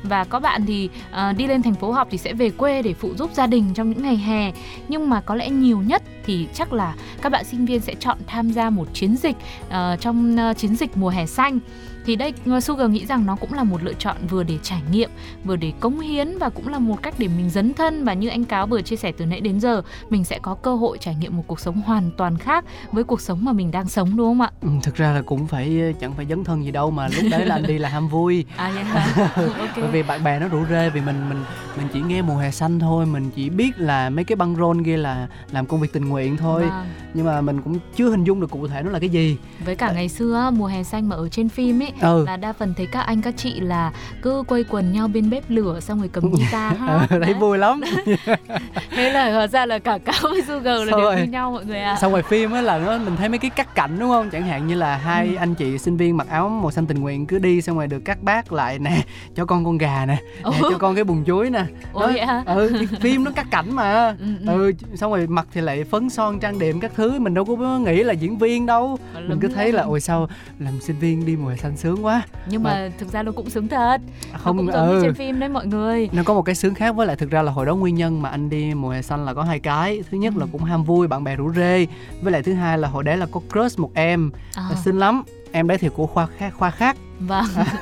Và 0.04 0.24
có 0.24 0.40
bạn 0.40 0.66
thì 0.66 0.90
uh, 1.10 1.38
đi 1.38 1.48
lên 1.48 1.64
thành 1.64 1.76
phố 1.76 1.92
học 1.92 2.08
thì 2.12 2.18
sẽ 2.18 2.34
về 2.34 2.50
quê 2.50 2.82
để 2.82 2.94
phụ 2.94 3.14
giúp 3.16 3.32
gia 3.34 3.48
đình 3.48 3.74
trong 3.74 3.90
những 3.90 4.04
ngày 4.04 4.18
hè. 4.18 4.52
Nhưng 4.88 5.10
mà 5.10 5.22
có 5.22 5.36
lẽ 5.36 5.50
nhiều 5.50 5.82
nhất 5.82 6.04
thì 6.26 6.48
chắc 6.54 6.74
là 6.74 6.96
các 7.22 7.32
bạn 7.32 7.46
sinh 7.46 7.66
viên 7.66 7.80
sẽ 7.80 7.96
chọn 8.00 8.18
tham 8.28 8.52
gia 8.52 8.70
một 8.70 8.88
chiến 8.94 9.16
dịch 9.16 9.36
uh, 9.68 10.00
trong 10.00 10.38
uh, 10.52 10.58
chiến 10.58 10.76
dịch 10.76 10.98
mùa 10.98 11.10
hè 11.10 11.26
xanh 11.26 11.60
thì 12.08 12.16
đây 12.16 12.34
ờ, 12.46 12.60
Sugar 12.60 12.90
nghĩ 12.90 13.06
rằng 13.06 13.26
nó 13.26 13.36
cũng 13.36 13.54
là 13.54 13.64
một 13.64 13.84
lựa 13.84 13.94
chọn 13.94 14.18
vừa 14.30 14.44
để 14.44 14.58
trải 14.64 14.82
nghiệm 14.92 15.10
vừa 15.44 15.56
để 15.56 15.74
cống 15.80 16.00
hiến 16.00 16.38
và 16.40 16.50
cũng 16.50 16.68
là 16.68 16.80
một 16.80 17.02
cách 17.02 17.16
để 17.18 17.28
mình 17.28 17.50
dấn 17.50 17.74
thân. 17.74 18.04
Và 18.04 18.14
như 18.14 18.30
anh 18.30 18.46
cáo 18.46 18.68
vừa 18.68 18.82
chia 18.82 18.96
sẻ 18.96 19.12
từ 19.18 19.26
nãy 19.26 19.42
đến 19.42 19.60
giờ 19.60 19.82
mình 20.10 20.24
sẽ 20.24 20.40
có 20.40 20.56
cơ 20.56 20.76
hội 20.76 20.98
trải 20.98 21.16
nghiệm 21.16 21.38
một 21.38 21.44
cuộc 21.48 21.60
sống 21.60 21.82
hoàn 21.82 22.12
toàn 22.18 22.38
khác 22.38 22.66
với 22.92 23.04
cuộc 23.04 23.22
sống 23.22 23.46
mà 23.46 23.54
mình 23.54 23.72
đang 23.72 23.90
sống 23.90 24.18
đúng 24.18 24.28
không 24.28 24.42
ạ? 24.42 24.52
Ừ, 24.62 24.70
thực 24.84 24.96
ra 24.96 25.12
là 25.12 25.22
cũng 25.22 25.48
phải 25.48 25.94
chẳng 26.00 26.14
phải 26.14 26.26
dấn 26.26 26.44
thân 26.44 26.66
gì 26.66 26.72
đâu 26.72 26.92
mà 26.92 27.08
lúc 27.08 27.24
đấy 27.32 27.46
là 27.46 27.56
anh 27.56 27.64
đi 27.68 27.78
là 27.78 27.90
ham 27.90 28.08
vui. 28.08 28.46
À 28.56 28.72
vậy 28.76 28.84
hả? 28.84 29.32
Ok. 29.60 29.78
Bởi 29.78 29.92
vì 29.92 30.04
bạn 30.04 30.24
bè 30.24 30.40
nó 30.40 30.48
rủ 30.48 30.66
rê 30.70 30.90
vì 30.90 31.02
mình 31.02 31.30
mình 31.30 31.44
mình 31.78 31.88
chỉ 31.94 32.02
nghe 32.02 32.22
mùa 32.22 32.38
hè 32.38 32.52
xanh 32.52 32.80
thôi 32.80 33.06
mình 33.06 33.30
chỉ 33.36 33.50
biết 33.50 33.80
là 33.80 34.10
mấy 34.10 34.26
cái 34.26 34.36
băng 34.36 34.56
rôn 34.56 34.84
kia 34.84 34.98
là 34.98 35.28
làm 35.52 35.66
công 35.66 35.82
việc 35.82 35.94
tình 35.94 36.10
nguyện 36.10 36.38
thôi. 36.38 36.62
Vâng. 36.62 36.86
nhưng 37.14 37.26
mà 37.26 37.42
mình 37.42 37.62
cũng 37.62 37.80
chưa 37.96 38.10
hình 38.10 38.24
dung 38.24 38.42
được 38.42 38.52
cụ 38.52 38.68
thể 38.68 38.82
nó 38.82 38.92
là 38.92 39.00
cái 39.00 39.10
gì. 39.10 39.38
Với 39.66 39.76
cả 39.76 39.92
ngày 39.92 40.10
xưa 40.10 40.52
mùa 40.54 40.68
hè 40.68 40.84
xanh 40.84 41.10
mà 41.10 41.16
ở 41.16 41.30
trên 41.30 41.50
phim 41.50 41.84
ấy 41.84 41.92
ừ 42.02 42.26
là 42.26 42.38
đa 42.38 42.54
phần 42.54 42.74
thấy 42.78 42.86
các 42.92 43.00
anh 43.00 43.22
các 43.22 43.34
chị 43.38 43.60
là 43.60 43.92
cứ 44.22 44.44
quây 44.48 44.64
quần 44.70 44.92
nhau 44.92 45.08
bên 45.08 45.30
bếp 45.30 45.44
lửa 45.50 45.80
xong 45.80 46.00
rồi 46.00 46.10
cầm 46.14 46.32
guitar 46.32 46.78
hát 46.78 46.88
Ờ, 46.88 47.08
thấy 47.10 47.20
Đấy. 47.20 47.34
vui 47.34 47.58
lắm 47.58 47.82
thế 48.96 49.10
là 49.10 49.32
hóa 49.34 49.48
ra 49.48 49.66
là 49.66 49.80
cả 49.80 49.98
cáo 49.98 50.16
với 50.22 50.42
Sugar 50.48 50.80
là 50.80 50.86
Sao 50.90 50.98
đều 51.00 51.06
rồi? 51.06 51.16
như 51.16 51.24
nhau 51.24 51.52
mọi 51.52 51.66
người 51.66 51.80
ạ 51.82 51.98
xong 52.02 52.12
rồi 52.12 52.24
phim 52.24 52.52
á 52.52 52.62
là 52.62 52.78
nó 52.78 52.98
mình 52.98 53.16
thấy 53.18 53.30
mấy 53.30 53.38
cái 53.38 53.50
cắt 53.50 53.76
cảnh 53.76 54.00
đúng 54.00 54.10
không 54.10 54.30
chẳng 54.30 54.44
hạn 54.44 54.68
như 54.68 54.76
là 54.76 54.98
hai 54.98 55.28
Ừ. 55.28 55.36
anh 55.36 55.56
chị 55.56 55.78
sinh 55.78 55.98
viên 55.98 56.18
mặc 56.18 56.28
áo 56.30 56.50
màu 56.50 56.72
xanh 56.72 56.86
tình 56.86 57.00
nguyện 57.00 57.26
cứ 57.26 57.40
đi 57.40 57.62
xong 57.62 57.78
rồi 57.78 57.88
được 57.88 58.00
các 58.06 58.24
bác 58.24 58.54
lại 58.54 58.80
nè 58.80 59.02
cho 59.36 59.46
con 59.46 59.66
con 59.66 59.78
gà 59.78 60.06
nè, 60.06 60.16
nè 60.44 60.60
Ủa? 60.62 60.70
cho 60.72 60.78
con 60.78 60.96
cái 60.96 61.04
bùn 61.04 61.24
chuối 61.26 61.50
nè 61.50 61.66
Ủa 61.94 62.02
Đó, 62.02 62.08
hả? 62.26 62.44
ừ 62.46 62.86
phim 63.02 63.24
nó 63.24 63.32
cắt 63.32 63.48
cảnh 63.52 63.76
mà 63.76 64.08
Ừ, 64.20 64.26
ừ. 64.46 64.46
ừ 64.48 64.72
xong 64.96 65.12
rồi 65.12 65.28
mặt 65.28 65.48
thì 65.54 65.62
lại 65.62 65.84
phấn 65.84 66.10
son 66.10 66.40
trang 66.40 66.60
điểm 66.60 66.80
các 66.80 66.92
thứ 66.96 67.20
mình 67.20 67.34
đâu 67.34 67.46
có 67.46 67.56
nghĩ 67.80 68.04
là 68.04 68.14
diễn 68.14 68.38
viên 68.38 68.66
đâu 68.66 68.98
mình 69.28 69.40
cứ 69.40 69.48
thấy 69.48 69.72
là 69.72 69.84
ôi 69.84 70.00
sao 70.00 70.28
làm 70.60 70.82
sinh 70.82 71.00
viên 71.00 71.26
đi 71.26 71.36
mùa 71.36 71.56
xanh 71.56 71.77
sướng 71.78 72.06
quá. 72.06 72.22
Nhưng 72.50 72.64
mà 72.64 72.90
thực 72.98 73.12
ra 73.12 73.24
nó 73.24 73.32
cũng 73.32 73.50
sướng 73.50 73.68
thật. 73.68 74.02
Nó 74.32 74.38
không 74.44 74.58
cũng 74.58 74.72
giống 74.72 74.88
như 74.90 74.96
ừ. 74.96 75.02
trên 75.04 75.14
phim 75.14 75.40
đấy 75.40 75.50
mọi 75.50 75.66
người. 75.68 76.10
Nó 76.12 76.24
có 76.26 76.34
một 76.34 76.42
cái 76.42 76.56
sướng 76.56 76.74
khác 76.74 76.96
với 76.96 77.08
lại 77.08 77.16
thực 77.16 77.32
ra 77.32 77.42
là 77.42 77.52
hồi 77.52 77.66
đó 77.66 77.76
nguyên 77.76 77.96
nhân 77.96 78.22
mà 78.22 78.30
anh 78.30 78.50
đi 78.50 78.74
mùa 78.74 78.90
hè 78.90 79.02
xanh 79.02 79.26
là 79.26 79.34
có 79.34 79.44
hai 79.44 79.60
cái. 79.60 80.04
Thứ 80.12 80.18
nhất 80.18 80.34
là 80.38 80.44
Ừ. 80.46 80.50
cũng 80.52 80.64
ham 80.64 80.84
vui 80.84 81.08
bạn 81.08 81.24
bè 81.24 81.36
rủ 81.36 81.54
rê. 81.54 81.88
Với 82.22 82.32
lại 82.34 82.44
thứ 82.44 82.54
hai 82.54 82.78
là 82.78 82.88
hồi 82.88 83.04
đấy 83.04 83.18
là 83.18 83.26
có 83.32 83.40
crush 83.54 83.80
một 83.80 83.92
em. 83.94 84.32
À, 84.56 84.64
là 84.70 84.76
xinh 84.76 85.00
lắm. 85.00 85.24
Em 85.52 85.68
đấy 85.68 85.78
thì 85.78 85.90
của 85.90 86.08
khoa 86.08 86.26
khác 86.38 86.54
khoa 86.58 86.72
khác 86.72 86.98
vâng 87.20 87.46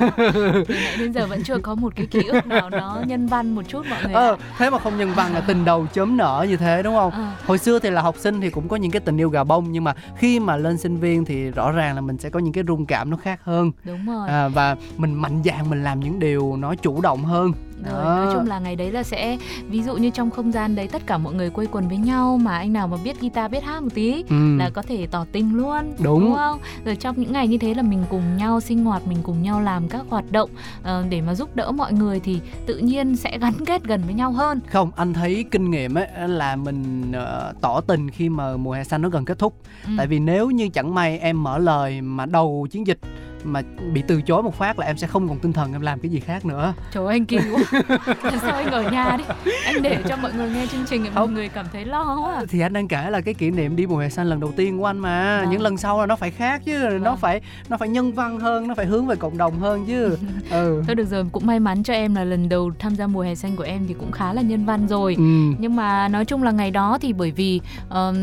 nãy 0.68 0.96
đến 0.98 1.12
giờ 1.12 1.26
vẫn 1.26 1.42
chưa 1.44 1.58
có 1.58 1.74
một 1.74 1.92
cái 1.96 2.06
ký 2.06 2.22
ức 2.22 2.46
nào 2.46 2.70
nó 2.70 2.98
nhân 3.06 3.26
văn 3.26 3.54
một 3.54 3.62
chút 3.68 3.86
mọi 3.90 3.98
người 4.04 4.12
ạ. 4.12 4.20
ờ 4.20 4.36
thế 4.58 4.70
mà 4.70 4.78
không 4.78 4.98
nhân 4.98 5.12
văn 5.14 5.32
là 5.34 5.40
tình 5.40 5.64
đầu 5.64 5.86
chớm 5.92 6.16
nở 6.16 6.46
như 6.48 6.56
thế 6.56 6.82
đúng 6.82 6.94
không 6.94 7.12
Ờ. 7.12 7.26
hồi 7.46 7.58
xưa 7.58 7.78
thì 7.78 7.90
là 7.90 8.02
học 8.02 8.14
sinh 8.18 8.40
thì 8.40 8.50
cũng 8.50 8.68
có 8.68 8.76
những 8.76 8.90
cái 8.90 9.00
tình 9.00 9.16
yêu 9.20 9.28
gà 9.30 9.44
bông 9.44 9.72
nhưng 9.72 9.84
mà 9.84 9.94
khi 10.16 10.40
mà 10.40 10.56
lên 10.56 10.78
sinh 10.78 10.96
viên 10.96 11.24
thì 11.24 11.50
rõ 11.50 11.72
ràng 11.72 11.94
là 11.94 12.00
mình 12.00 12.18
sẽ 12.18 12.30
có 12.30 12.38
những 12.40 12.52
cái 12.52 12.64
rung 12.68 12.86
cảm 12.86 13.10
nó 13.10 13.16
khác 13.16 13.40
hơn 13.44 13.72
đúng 13.84 14.06
rồi 14.06 14.28
à, 14.28 14.48
và 14.48 14.76
mình 14.96 15.14
mạnh 15.14 15.42
dạn 15.44 15.70
mình 15.70 15.84
làm 15.84 16.00
những 16.00 16.18
điều 16.18 16.56
nó 16.56 16.74
chủ 16.74 17.00
động 17.00 17.24
hơn 17.24 17.52
Rồi, 17.92 18.04
nói 18.04 18.34
chung 18.34 18.46
là 18.48 18.58
ngày 18.58 18.76
đấy 18.76 18.92
là 18.92 19.02
sẽ 19.02 19.38
ví 19.68 19.82
dụ 19.82 19.96
như 19.96 20.10
trong 20.10 20.30
không 20.30 20.52
gian 20.52 20.74
đấy 20.76 20.88
tất 20.92 21.02
cả 21.06 21.18
mọi 21.18 21.34
người 21.34 21.50
quây 21.50 21.66
quần 21.72 21.88
với 21.88 21.96
nhau 21.96 22.38
mà 22.42 22.58
anh 22.58 22.72
nào 22.72 22.88
mà 22.88 22.96
biết 23.04 23.20
guitar 23.20 23.50
biết 23.50 23.64
hát 23.64 23.82
một 23.82 23.88
tí 23.94 24.24
ừ. 24.28 24.56
là 24.58 24.70
có 24.70 24.82
thể 24.82 25.06
tỏ 25.10 25.24
tình 25.32 25.54
luôn 25.56 25.94
Đúng. 25.98 26.34
không 26.36 26.58
rồi 26.84 26.96
trong 26.96 27.14
những 27.20 27.32
ngày 27.32 27.48
như 27.48 27.58
thế 27.58 27.74
là 27.74 27.82
mình 27.82 28.04
cùng 28.10 28.36
nhau 28.36 28.60
sinh 28.60 28.84
hoạt 28.84 29.06
mình 29.06 29.18
cùng 29.26 29.42
nhau 29.42 29.60
làm 29.60 29.88
các 29.88 30.02
hoạt 30.08 30.32
động 30.32 30.50
ờ, 30.82 31.04
để 31.08 31.20
mà 31.20 31.34
giúp 31.34 31.56
đỡ 31.56 31.70
mọi 31.72 31.92
người 31.92 32.20
thì 32.20 32.40
tự 32.66 32.78
nhiên 32.78 33.16
sẽ 33.16 33.38
gắn 33.40 33.52
kết 33.66 33.84
gần 33.84 34.02
với 34.04 34.14
nhau 34.14 34.32
hơn 34.32 34.60
không 34.72 34.90
anh 34.96 35.12
thấy 35.14 35.44
kinh 35.50 35.70
nghiệm 35.70 35.94
ấy 35.94 36.06
là 36.28 36.56
mình 36.56 37.12
ờ, 37.12 37.52
tỏ 37.60 37.80
tình 37.80 38.10
khi 38.10 38.28
mà 38.28 38.56
mùa 38.56 38.72
hè 38.72 38.84
xanh 38.84 39.02
nó 39.02 39.08
gần 39.08 39.24
kết 39.24 39.38
thúc 39.38 39.54
Ừ. 39.86 39.92
tại 39.98 40.06
vì 40.06 40.18
nếu 40.18 40.50
như 40.50 40.68
chẳng 40.68 40.94
may 40.94 41.18
em 41.18 41.42
mở 41.42 41.58
lời 41.58 42.00
mà 42.00 42.26
đầu 42.26 42.66
chiến 42.70 42.86
dịch 42.86 42.98
mà 43.46 43.62
bị 43.92 44.02
từ 44.08 44.22
chối 44.22 44.42
một 44.42 44.54
phát 44.54 44.78
là 44.78 44.86
em 44.86 44.96
sẽ 44.96 45.06
không 45.06 45.28
còn 45.28 45.38
tinh 45.38 45.52
thần 45.52 45.72
em 45.72 45.80
làm 45.80 45.98
cái 46.00 46.10
gì 46.10 46.20
khác 46.20 46.44
nữa. 46.44 46.74
Trời 46.92 47.04
ơi 47.06 47.14
anh 47.14 47.26
kỳ 47.26 47.36
quá. 47.36 47.80
Lần 48.22 48.38
sau 48.38 48.54
anh 48.56 48.66
ở 48.70 48.82
nhà 48.90 49.16
đi? 49.18 49.24
Anh 49.64 49.82
để 49.82 49.98
cho 50.08 50.16
mọi 50.16 50.32
người 50.32 50.50
nghe 50.50 50.66
chương 50.66 50.84
trình 50.90 51.02
mọi 51.02 51.10
Không. 51.14 51.34
người 51.34 51.48
cảm 51.48 51.66
thấy 51.72 51.84
lo 51.84 52.20
quá 52.24 52.44
thì 52.48 52.60
anh 52.60 52.72
đang 52.72 52.88
kể 52.88 53.10
là 53.10 53.20
cái 53.20 53.34
kỷ 53.34 53.50
niệm 53.50 53.76
đi 53.76 53.86
mùa 53.86 53.98
hè 53.98 54.08
xanh 54.08 54.26
lần 54.26 54.40
đầu 54.40 54.52
tiên 54.56 54.78
của 54.78 54.84
anh 54.86 54.98
mà. 54.98 55.40
Vâng. 55.40 55.50
những 55.50 55.60
lần 55.60 55.76
sau 55.76 56.00
là 56.00 56.06
nó 56.06 56.16
phải 56.16 56.30
khác 56.30 56.62
chứ 56.64 56.78
nó 57.02 57.10
Vâng. 57.10 57.16
phải 57.20 57.40
nó 57.68 57.76
phải 57.76 57.88
nhân 57.88 58.12
văn 58.12 58.40
hơn 58.40 58.68
nó 58.68 58.74
phải 58.74 58.86
hướng 58.86 59.06
về 59.06 59.16
cộng 59.16 59.38
đồng 59.38 59.58
hơn 59.58 59.84
chứ. 59.86 60.16
Ừ. 60.50 60.82
Thôi 60.86 60.94
được 60.94 61.04
rồi 61.04 61.24
cũng 61.32 61.46
may 61.46 61.60
mắn 61.60 61.82
cho 61.82 61.94
em 61.94 62.14
là 62.14 62.24
lần 62.24 62.48
đầu 62.48 62.70
tham 62.78 62.94
gia 62.94 63.06
mùa 63.06 63.20
hè 63.22 63.34
xanh 63.34 63.56
của 63.56 63.62
em 63.62 63.84
thì 63.88 63.94
cũng 63.94 64.12
khá 64.12 64.32
là 64.32 64.42
nhân 64.42 64.64
văn 64.64 64.86
rồi. 64.88 65.14
Ừ. 65.18 65.22
Nhưng 65.58 65.76
mà 65.76 66.08
nói 66.08 66.24
chung 66.24 66.42
là 66.42 66.50
ngày 66.50 66.70
đó 66.70 66.98
thì 67.00 67.12
bởi 67.12 67.30
vì 67.30 67.60
ờm, 67.88 68.14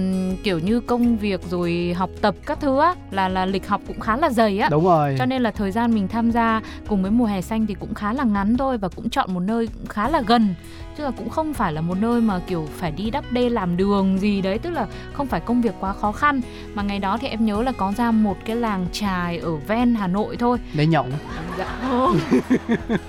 kiểu 0.43 0.59
như 0.59 0.79
công 0.79 1.17
việc 1.17 1.41
rồi 1.49 1.93
học 1.97 2.09
tập 2.21 2.35
các 2.45 2.59
thứ 2.61 2.79
á 2.79 2.95
là 3.11 3.29
là 3.29 3.45
lịch 3.45 3.67
học 3.67 3.81
cũng 3.87 3.99
khá 3.99 4.17
là 4.17 4.29
dày 4.29 4.59
á. 4.59 4.67
Đúng 4.71 4.83
rồi 4.83 5.12
cho 5.17 5.25
nên 5.25 5.41
là 5.41 5.51
thời 5.51 5.71
gian 5.71 5.93
mình 5.93 6.07
tham 6.07 6.31
gia 6.31 6.61
cùng 6.87 7.01
với 7.01 7.11
mùa 7.11 7.25
hè 7.25 7.41
xanh 7.41 7.65
thì 7.67 7.73
cũng 7.73 7.93
khá 7.93 8.13
là 8.13 8.23
ngắn 8.23 8.57
thôi 8.57 8.77
và 8.77 8.89
cũng 8.95 9.09
chọn 9.09 9.33
một 9.33 9.39
nơi 9.39 9.67
cũng 9.67 9.87
khá 9.87 10.09
là 10.09 10.21
gần 10.27 10.55
chứ 10.97 11.03
là 11.03 11.11
cũng 11.11 11.29
không 11.29 11.53
phải 11.53 11.73
là 11.73 11.81
một 11.81 11.97
nơi 12.01 12.21
mà 12.21 12.39
kiểu 12.47 12.67
phải 12.77 12.91
đi 12.91 13.09
đắp 13.09 13.31
đê 13.31 13.49
làm 13.49 13.77
đường 13.77 14.19
gì 14.19 14.41
đấy 14.41 14.59
tức 14.59 14.69
là 14.69 14.87
không 15.13 15.27
phải 15.27 15.39
công 15.39 15.61
việc 15.61 15.75
quá 15.79 15.93
khó 15.93 16.11
khăn. 16.11 16.41
Mà 16.73 16.83
ngày 16.83 16.99
đó 16.99 17.17
thì 17.21 17.27
em 17.27 17.45
nhớ 17.45 17.63
là 17.63 17.71
có 17.71 17.93
ra 17.97 18.11
một 18.11 18.37
cái 18.45 18.55
làng 18.55 18.85
trài 18.91 19.37
ở 19.37 19.55
ven 19.55 19.95
Hà 19.95 20.07
Nội 20.07 20.37
thôi. 20.37 20.57
Để 20.73 20.85
nhậu. 20.85 21.05
Dạ. 21.57 21.77
Không 21.89 22.17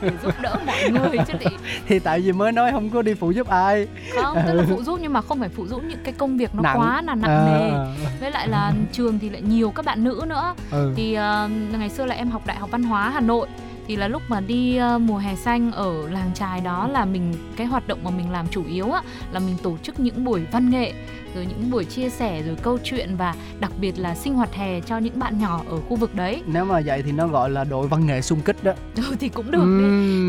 để 0.00 0.10
giúp 0.22 0.34
đỡ 0.42 0.56
mọi 0.66 0.90
người 0.90 1.18
chứ 1.26 1.34
để 1.40 1.46
thì 1.88 1.98
tại 1.98 2.20
vì 2.20 2.32
mới 2.32 2.52
nói 2.52 2.72
không 2.72 2.90
có 2.90 3.02
đi 3.02 3.14
phụ 3.14 3.30
giúp 3.30 3.48
ai. 3.48 3.86
Không 4.22 4.38
tức 4.46 4.52
là 4.52 4.64
phụ 4.70 4.82
giúp 4.82 4.98
nhưng 5.02 5.12
mà 5.12 5.20
không 5.20 5.40
phải 5.40 5.48
phụ 5.48 5.66
giúp 5.66 5.82
những 5.88 5.98
cái 6.04 6.14
công 6.18 6.36
việc 6.36 6.54
nó 6.54 6.62
Nặng. 6.62 6.78
quá 6.78 7.02
là 7.02 7.14
nặng 7.14 7.46
nề. 7.46 7.70
À, 7.70 7.84
với 8.20 8.30
lại 8.30 8.48
là 8.48 8.72
trường 8.92 9.18
thì 9.18 9.28
lại 9.30 9.42
nhiều 9.42 9.70
các 9.70 9.84
bạn 9.84 10.04
nữ 10.04 10.24
nữa. 10.26 10.54
Ừ. 10.70 10.92
thì 10.96 11.14
ờ, 11.14 11.48
ngày 11.78 11.88
xưa 11.90 12.04
là 12.04 12.14
em 12.14 12.30
học 12.30 12.42
đại 12.46 12.56
học 12.56 12.70
văn 12.70 12.82
hóa 12.82 13.10
Hà 13.10 13.20
Nội 13.20 13.46
thì 13.86 13.96
là 13.96 14.08
lúc 14.08 14.22
mà 14.28 14.40
đi 14.40 14.80
uh, 14.94 15.00
mùa 15.00 15.18
hè 15.18 15.36
xanh 15.36 15.72
ở 15.72 16.08
làng 16.08 16.30
trài 16.34 16.60
đó 16.60 16.88
là 16.88 17.04
mình 17.04 17.34
cái 17.56 17.66
hoạt 17.66 17.88
động 17.88 17.98
mà 18.04 18.10
mình 18.10 18.30
làm 18.30 18.48
chủ 18.48 18.64
yếu 18.64 18.90
á 18.90 19.02
là 19.32 19.40
mình 19.40 19.56
tổ 19.62 19.76
chức 19.82 20.00
những 20.00 20.24
buổi 20.24 20.46
văn 20.52 20.70
nghệ 20.70 20.92
rồi 21.34 21.46
những 21.46 21.70
buổi 21.70 21.84
chia 21.84 22.08
sẻ 22.08 22.42
rồi 22.42 22.56
câu 22.62 22.78
chuyện 22.84 23.16
và 23.16 23.34
đặc 23.60 23.72
biệt 23.80 23.98
là 23.98 24.14
sinh 24.14 24.34
hoạt 24.34 24.54
hè 24.54 24.80
cho 24.80 24.98
những 24.98 25.18
bạn 25.18 25.38
nhỏ 25.38 25.60
ở 25.70 25.80
khu 25.80 25.96
vực 25.96 26.14
đấy. 26.14 26.42
Nếu 26.46 26.64
mà 26.64 26.80
vậy 26.86 27.02
thì 27.02 27.12
nó 27.12 27.26
gọi 27.26 27.50
là 27.50 27.64
đội 27.64 27.88
văn 27.88 28.06
nghệ 28.06 28.20
xung 28.22 28.40
kích 28.40 28.64
đó. 28.64 28.72
Ừ, 28.96 29.16
thì 29.20 29.28
cũng 29.28 29.50
được 29.50 29.78
đi 29.78 29.84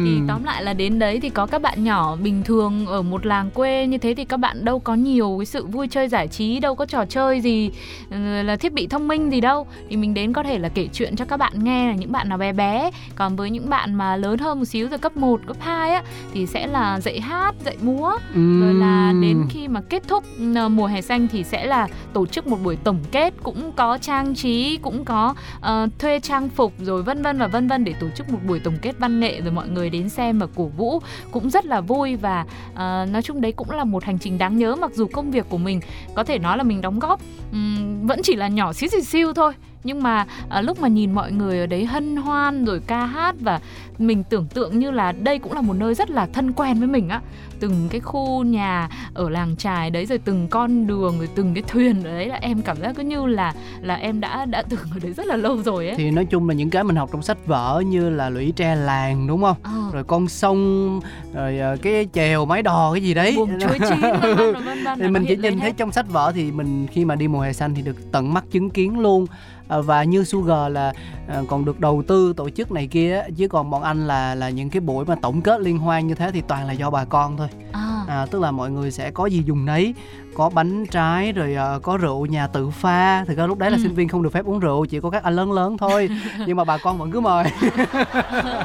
thì 0.05 0.21
tóm 0.27 0.43
lại 0.43 0.63
là 0.63 0.73
đến 0.73 0.99
đấy 0.99 1.19
thì 1.21 1.29
có 1.29 1.45
các 1.45 1.61
bạn 1.61 1.83
nhỏ 1.83 2.15
bình 2.15 2.43
thường 2.43 2.85
ở 2.85 3.01
một 3.01 3.25
làng 3.25 3.49
quê 3.51 3.87
như 3.87 3.97
thế 3.97 4.13
thì 4.13 4.25
các 4.25 4.37
bạn 4.37 4.65
đâu 4.65 4.79
có 4.79 4.95
nhiều 4.95 5.35
cái 5.39 5.45
sự 5.45 5.65
vui 5.65 5.87
chơi 5.87 6.07
giải 6.07 6.27
trí 6.27 6.59
đâu 6.59 6.75
có 6.75 6.85
trò 6.85 7.05
chơi 7.05 7.41
gì 7.41 7.71
ừ, 8.11 8.41
là 8.43 8.55
thiết 8.55 8.73
bị 8.73 8.87
thông 8.87 9.07
minh 9.07 9.29
gì 9.31 9.41
đâu. 9.41 9.67
Thì 9.89 9.97
mình 9.97 10.13
đến 10.13 10.33
có 10.33 10.43
thể 10.43 10.59
là 10.59 10.69
kể 10.69 10.87
chuyện 10.93 11.15
cho 11.15 11.25
các 11.25 11.37
bạn 11.37 11.63
nghe 11.63 11.87
là 11.87 11.93
những 11.93 12.11
bạn 12.11 12.29
nào 12.29 12.37
bé 12.37 12.53
bé. 12.53 12.91
Còn 13.15 13.35
với 13.35 13.49
những 13.49 13.69
bạn 13.69 13.93
mà 13.93 14.15
lớn 14.15 14.39
hơn 14.39 14.59
một 14.59 14.65
xíu 14.65 14.89
rồi 14.89 14.99
cấp 14.99 15.17
1, 15.17 15.41
cấp 15.47 15.57
2 15.59 15.91
á 15.91 16.03
thì 16.33 16.45
sẽ 16.45 16.67
là 16.67 16.99
dạy 16.99 17.19
hát 17.19 17.55
dạy 17.65 17.77
múa. 17.81 18.11
Rồi 18.35 18.73
là 18.73 19.13
đến 19.21 19.45
khi 19.49 19.67
mà 19.67 19.81
kết 19.89 20.03
thúc 20.07 20.23
ờ, 20.55 20.69
mùa 20.69 20.85
hè 20.87 20.94
xanh 21.01 21.27
thì 21.27 21.43
sẽ 21.43 21.65
là 21.65 21.87
tổ 22.13 22.25
chức 22.25 22.47
một 22.47 22.57
buổi 22.63 22.75
tổng 22.75 22.99
kết 23.11 23.33
cũng 23.43 23.71
có 23.75 23.97
trang 23.97 24.35
trí 24.35 24.77
cũng 24.81 25.05
có 25.05 25.35
uh, 25.57 25.99
thuê 25.99 26.19
trang 26.19 26.49
phục 26.49 26.73
rồi 26.79 27.03
vân 27.03 27.21
vân 27.21 27.37
và 27.37 27.47
vân 27.47 27.67
vân 27.67 27.83
để 27.83 27.93
tổ 27.99 28.07
chức 28.15 28.29
một 28.29 28.39
buổi 28.47 28.59
tổng 28.59 28.77
kết 28.81 28.99
văn 28.99 29.19
nghệ 29.19 29.41
rồi 29.41 29.51
mọi 29.51 29.67
người 29.67 29.89
đến 29.89 30.09
xem 30.09 30.39
và 30.39 30.47
cổ 30.55 30.65
vũ. 30.65 30.99
Cũng 31.31 31.49
rất 31.49 31.65
là 31.65 31.81
vui 31.81 32.15
và 32.15 32.45
uh, 32.71 32.77
nói 33.11 33.21
chung 33.23 33.41
đấy 33.41 33.51
cũng 33.51 33.71
là 33.71 33.83
một 33.83 34.03
hành 34.03 34.19
trình 34.19 34.37
đáng 34.37 34.57
nhớ 34.57 34.75
mặc 34.75 34.91
dù 34.93 35.07
công 35.07 35.31
việc 35.31 35.45
của 35.49 35.57
mình 35.57 35.81
có 36.15 36.23
thể 36.23 36.39
nói 36.39 36.57
là 36.57 36.63
mình 36.63 36.81
đóng 36.81 36.99
góp 36.99 37.21
um, 37.51 38.07
vẫn 38.07 38.21
chỉ 38.23 38.35
là 38.35 38.47
nhỏ 38.47 38.73
xíu 38.73 38.89
xíu 38.89 39.01
xíu 39.01 39.33
thôi 39.33 39.53
nhưng 39.85 40.03
mà 40.03 40.25
à, 40.49 40.61
lúc 40.61 40.79
mà 40.79 40.87
nhìn 40.87 41.11
mọi 41.11 41.31
người 41.31 41.59
ở 41.59 41.65
đấy 41.65 41.85
hân 41.85 42.15
hoan 42.15 42.65
rồi 42.65 42.81
ca 42.87 43.05
hát 43.05 43.35
và 43.39 43.59
mình 43.97 44.23
tưởng 44.23 44.47
tượng 44.47 44.79
như 44.79 44.91
là 44.91 45.11
đây 45.11 45.39
cũng 45.39 45.53
là 45.53 45.61
một 45.61 45.73
nơi 45.73 45.95
rất 45.95 46.09
là 46.09 46.27
thân 46.33 46.53
quen 46.53 46.79
với 46.79 46.87
mình 46.87 47.09
á. 47.09 47.21
Từng 47.59 47.87
cái 47.89 48.01
khu 48.01 48.43
nhà 48.43 48.89
ở 49.13 49.29
làng 49.29 49.55
trài 49.55 49.89
đấy 49.89 50.05
rồi 50.05 50.17
từng 50.17 50.47
con 50.47 50.87
đường 50.87 51.17
rồi 51.17 51.29
từng 51.35 51.53
cái 51.53 51.63
thuyền 51.67 52.03
ở 52.03 52.11
đấy 52.11 52.27
là 52.27 52.35
em 52.35 52.61
cảm 52.61 52.77
giác 52.81 52.95
cứ 52.95 53.03
như 53.03 53.25
là 53.25 53.53
là 53.81 53.95
em 53.95 54.19
đã 54.19 54.45
đã 54.45 54.63
từng 54.69 54.79
ở 54.93 54.99
đấy 55.03 55.13
rất 55.13 55.25
là 55.25 55.35
lâu 55.35 55.63
rồi 55.63 55.87
ấy. 55.87 55.95
Thì 55.95 56.11
nói 56.11 56.25
chung 56.25 56.49
là 56.49 56.55
những 56.55 56.69
cái 56.69 56.83
mình 56.83 56.95
học 56.95 57.09
trong 57.11 57.21
sách 57.21 57.47
vở 57.47 57.83
như 57.87 58.09
là 58.09 58.29
lũy 58.29 58.53
tre 58.55 58.75
làng 58.75 59.27
đúng 59.27 59.41
không? 59.41 59.57
Ờ, 59.63 59.71
rồi 59.93 60.03
con 60.03 60.27
sông 60.27 60.99
rồi 61.33 61.59
ờ, 61.59 61.77
cái 61.81 62.07
chèo 62.13 62.45
máy 62.45 62.61
đò 62.61 62.93
cái 62.93 63.03
gì 63.03 63.13
đấy. 63.13 63.33
Buồng 63.37 63.59
chuối 63.59 63.79
chín 63.89 64.01
vân 64.01 64.53
vân 64.65 64.99
thì 64.99 65.07
mình 65.07 65.25
chỉ 65.27 65.35
nhìn 65.35 65.59
thấy 65.59 65.69
hết. 65.69 65.73
trong 65.77 65.91
sách 65.91 66.09
vở 66.09 66.31
thì 66.35 66.51
mình 66.51 66.87
khi 66.91 67.05
mà 67.05 67.15
đi 67.15 67.27
mùa 67.27 67.41
hè 67.41 67.53
xanh 67.53 67.75
thì 67.75 67.81
được 67.81 68.11
tận 68.11 68.33
mắt 68.33 68.43
chứng 68.51 68.69
kiến 68.69 68.99
luôn. 68.99 69.25
À, 69.29 69.54
và 69.67 70.03
như 70.03 70.23
Sugar 70.23 70.71
là 70.71 70.93
à, 71.27 71.41
còn 71.47 71.65
được 71.65 71.79
đầu 71.79 72.03
tư 72.07 72.33
tổ 72.37 72.49
chức 72.49 72.71
này 72.71 72.87
kia 72.87 73.23
chứ 73.37 73.47
còn 73.47 73.69
bọn 73.69 73.83
anh 73.83 74.07
là 74.07 74.35
là 74.35 74.49
những 74.49 74.69
cái 74.69 74.79
buổi 74.79 75.05
mà 75.05 75.15
tổng 75.21 75.41
kết 75.41 75.59
liên 75.61 75.77
hoan 75.77 76.07
như 76.07 76.15
thế 76.15 76.31
thì 76.31 76.41
toàn 76.47 76.67
là 76.67 76.73
do 76.73 76.89
bà 76.89 77.05
con 77.05 77.37
thôi. 77.37 77.47
À, 77.71 77.81
à, 78.07 78.25
tức 78.31 78.41
là 78.41 78.51
mọi 78.51 78.71
người 78.71 78.91
sẽ 78.91 79.11
có 79.11 79.25
gì 79.25 79.43
dùng 79.45 79.65
nấy 79.65 79.93
có 80.35 80.49
bánh 80.49 80.85
trái 80.85 81.31
rồi 81.31 81.55
à, 81.55 81.79
có 81.83 81.97
rượu 81.97 82.25
nhà 82.25 82.47
tự 82.47 82.69
pha 82.69 83.25
thực 83.25 83.37
ra 83.37 83.45
lúc 83.47 83.57
đấy 83.57 83.71
là 83.71 83.77
Ừ. 83.77 83.83
sinh 83.83 83.93
viên 83.95 84.07
không 84.07 84.23
được 84.23 84.33
phép 84.33 84.45
uống 84.45 84.59
rượu 84.59 84.85
chỉ 84.85 84.99
có 84.99 85.09
các 85.09 85.23
anh 85.23 85.35
lớn 85.35 85.51
lớn 85.51 85.77
thôi. 85.77 86.09
Nhưng 86.47 86.57
mà 86.57 86.63
bà 86.63 86.77
con 86.77 86.97
vẫn 86.97 87.11
cứ 87.11 87.19
mời. 87.19 87.45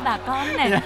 Bà 0.05 0.19
con 0.27 0.47
này 0.57 0.71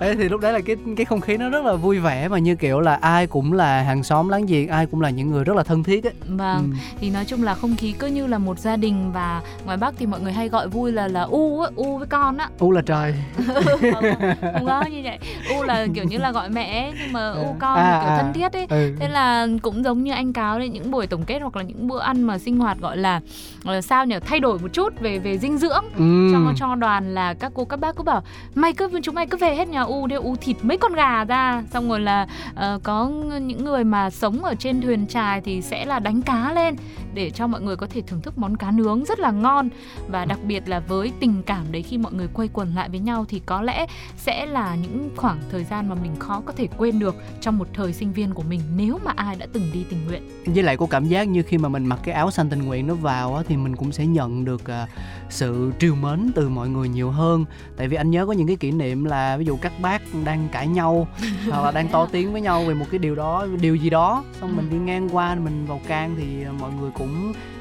đấy 0.00 0.16
thì 0.16 0.28
lúc 0.28 0.40
đấy 0.40 0.52
là 0.52 0.60
cái 0.66 0.76
cái 0.96 1.04
không 1.06 1.20
khí 1.20 1.36
nó 1.36 1.48
rất 1.48 1.64
là 1.64 1.74
vui 1.74 1.98
vẻ 1.98 2.28
mà 2.28 2.38
như 2.38 2.54
kiểu 2.54 2.80
là 2.80 2.94
ai 2.94 3.26
cũng 3.26 3.52
là 3.52 3.82
hàng 3.82 4.02
xóm 4.02 4.28
láng 4.28 4.46
giềng 4.46 4.68
ai 4.68 4.86
cũng 4.86 5.00
là 5.00 5.10
những 5.10 5.30
người 5.30 5.44
rất 5.44 5.56
là 5.56 5.62
thân 5.62 5.82
thiết 5.82 6.04
ấy 6.04 6.12
vâng 6.28 6.58
Ừ. 6.72 6.76
thì 7.00 7.10
nói 7.10 7.24
chung 7.24 7.42
là 7.42 7.54
không 7.54 7.76
khí 7.76 7.92
cứ 7.98 8.06
như 8.06 8.26
là 8.26 8.38
một 8.38 8.58
gia 8.58 8.76
đình 8.76 9.12
và 9.12 9.42
ngoài 9.64 9.76
bắc 9.76 9.94
thì 9.98 10.06
mọi 10.06 10.20
người 10.20 10.32
hay 10.32 10.48
gọi 10.48 10.68
vui 10.68 10.92
là 10.92 11.08
là 11.08 11.22
u 11.22 11.60
á, 11.60 11.70
u 11.76 11.98
với 11.98 12.06
con 12.06 12.36
á 12.38 12.48
u 12.58 12.72
là 12.72 12.82
trời 12.82 13.14
không, 13.46 14.02
không 14.40 14.66
có 14.66 14.82
như 14.90 15.00
vậy 15.04 15.18
u 15.56 15.62
là 15.62 15.86
kiểu 15.94 16.04
như 16.04 16.18
là 16.18 16.32
gọi 16.32 16.48
mẹ 16.48 16.82
ấy, 16.84 16.92
nhưng 17.02 17.12
mà 17.12 17.30
u 17.30 17.56
con 17.58 17.76
À, 17.78 18.00
kiểu 18.02 18.10
à. 18.10 18.16
thân 18.22 18.32
thiết 18.32 18.52
ấy 18.52 18.66
ừ. 18.70 18.96
thế 19.00 19.08
là 19.08 19.46
cũng 19.62 19.84
giống 19.84 20.02
như 20.04 20.12
anh 20.12 20.32
cáo 20.32 20.58
đấy 20.58 20.68
những 20.68 20.90
buổi 20.90 21.06
tổng 21.06 21.22
kết 21.24 21.38
hoặc 21.42 21.56
là 21.56 21.62
những 21.62 21.88
bữa 21.88 22.00
ăn 22.00 22.22
mà 22.22 22.38
sinh 22.38 22.56
hoạt 22.58 22.78
gọi 22.80 22.96
là 22.96 23.20
là 23.64 23.80
sao 23.80 24.06
nhỉ 24.06 24.16
thay 24.26 24.40
đổi 24.40 24.58
một 24.58 24.68
chút 24.72 25.00
về 25.00 25.18
về 25.18 25.38
dinh 25.38 25.58
dưỡng 25.58 25.84
Ừ. 25.98 26.28
cho 26.32 26.52
cho 26.56 26.74
đoàn 26.74 27.14
là 27.14 27.34
các 27.34 27.52
cô 27.54 27.64
các 27.64 27.80
bác 27.80 27.96
cứ 27.96 28.02
bảo 28.02 28.22
mày 28.54 28.72
cứ 28.72 28.88
chúng 29.02 29.14
mày 29.14 29.26
cứ 29.26 29.36
về 29.38 29.54
hết 29.54 29.68
nhà 29.68 29.82
u 29.88 30.06
đi 30.06 30.16
u 30.16 30.36
thịt 30.36 30.56
mấy 30.62 30.76
con 30.78 30.92
gà 30.92 31.24
ra. 31.24 31.62
Xong 31.70 31.88
rồi 31.88 32.00
là 32.00 32.26
uh, 32.52 32.82
có 32.82 33.08
những 33.42 33.64
người 33.64 33.84
mà 33.84 34.10
sống 34.10 34.44
ở 34.44 34.54
trên 34.54 34.80
thuyền 34.80 35.06
trài 35.06 35.40
thì 35.40 35.62
sẽ 35.62 35.84
là 35.84 35.98
đánh 35.98 36.22
cá 36.22 36.52
lên 36.52 36.76
để 37.18 37.30
cho 37.30 37.46
mọi 37.46 37.60
người 37.60 37.76
có 37.76 37.86
thể 37.86 38.02
thưởng 38.06 38.20
thức 38.20 38.38
món 38.38 38.56
cá 38.56 38.70
nướng 38.70 39.04
rất 39.04 39.18
là 39.20 39.30
ngon. 39.30 39.68
Và 40.08 40.24
đặc 40.24 40.38
biệt 40.46 40.68
là 40.68 40.80
với 40.80 41.12
tình 41.20 41.42
cảm 41.42 41.64
đấy 41.72 41.82
khi 41.82 41.98
mọi 41.98 42.12
người 42.12 42.28
quây 42.32 42.48
quần 42.52 42.74
lại 42.74 42.88
với 42.88 43.00
nhau 43.00 43.26
thì 43.28 43.40
có 43.46 43.62
lẽ 43.62 43.86
sẽ 44.16 44.46
là 44.46 44.74
những 44.74 45.10
khoảng 45.16 45.38
thời 45.50 45.64
gian 45.64 45.88
mà 45.88 45.94
mình 45.94 46.16
khó 46.18 46.42
có 46.46 46.52
thể 46.52 46.66
quên 46.78 46.98
được 46.98 47.14
trong 47.40 47.58
một 47.58 47.68
thời 47.74 47.92
sinh 47.92 48.12
viên 48.12 48.34
của 48.34 48.42
mình 48.42 48.60
nếu 48.76 48.98
mà 49.04 49.12
ai 49.16 49.36
đã 49.36 49.46
từng 49.52 49.70
đi 49.72 49.84
tình 49.90 50.06
nguyện. 50.06 50.22
Với 50.46 50.62
lại 50.62 50.76
có 50.76 50.86
cảm 50.90 51.04
giác 51.08 51.28
như 51.28 51.42
khi 51.42 51.58
mà 51.58 51.68
mình 51.68 51.86
mặc 51.86 52.00
cái 52.02 52.14
áo 52.14 52.30
xanh 52.30 52.50
tình 52.50 52.62
nguyện 52.62 52.86
nó 52.86 52.94
vào 52.94 53.42
thì 53.48 53.56
mình 53.56 53.76
cũng 53.76 53.92
sẽ 53.92 54.06
nhận 54.06 54.44
được 54.44 54.66
à, 54.70 54.86
sự 55.30 55.72
trìu 55.78 55.94
mến 55.94 56.32
từ 56.34 56.48
mọi 56.48 56.68
người 56.68 56.88
nhiều 56.88 57.10
hơn. 57.10 57.44
Tại 57.76 57.88
vì 57.88 57.96
anh 57.96 58.10
nhớ 58.10 58.26
có 58.26 58.32
những 58.32 58.46
cái 58.46 58.56
kỷ 58.56 58.70
niệm 58.70 59.04
là 59.04 59.36
ví 59.36 59.44
dụ 59.44 59.56
các 59.56 59.72
bác 59.80 60.02
đang 60.24 60.48
cãi 60.52 60.66
nhau 60.68 61.08
hoặc 61.50 61.64
là 61.64 61.70
đang 61.70 61.88
to 61.88 62.06
tiếng 62.12 62.32
với 62.32 62.40
nhau 62.40 62.64
về 62.64 62.74
một 62.74 62.86
cái 62.90 62.98
điều 62.98 63.14
đó 63.14 63.46
điều 63.60 63.74
gì 63.76 63.90
đó. 63.90 64.24
Xong 64.40 64.56
mình 64.56 64.68
Ừ. 64.68 64.72
đi 64.72 64.78
ngang 64.78 65.08
qua 65.12 65.34
mình 65.34 65.66
vào 65.66 65.80
can 65.88 66.14
thì 66.18 66.44
mọi 66.60 66.70
người 66.80 66.90
cũng 66.94 67.07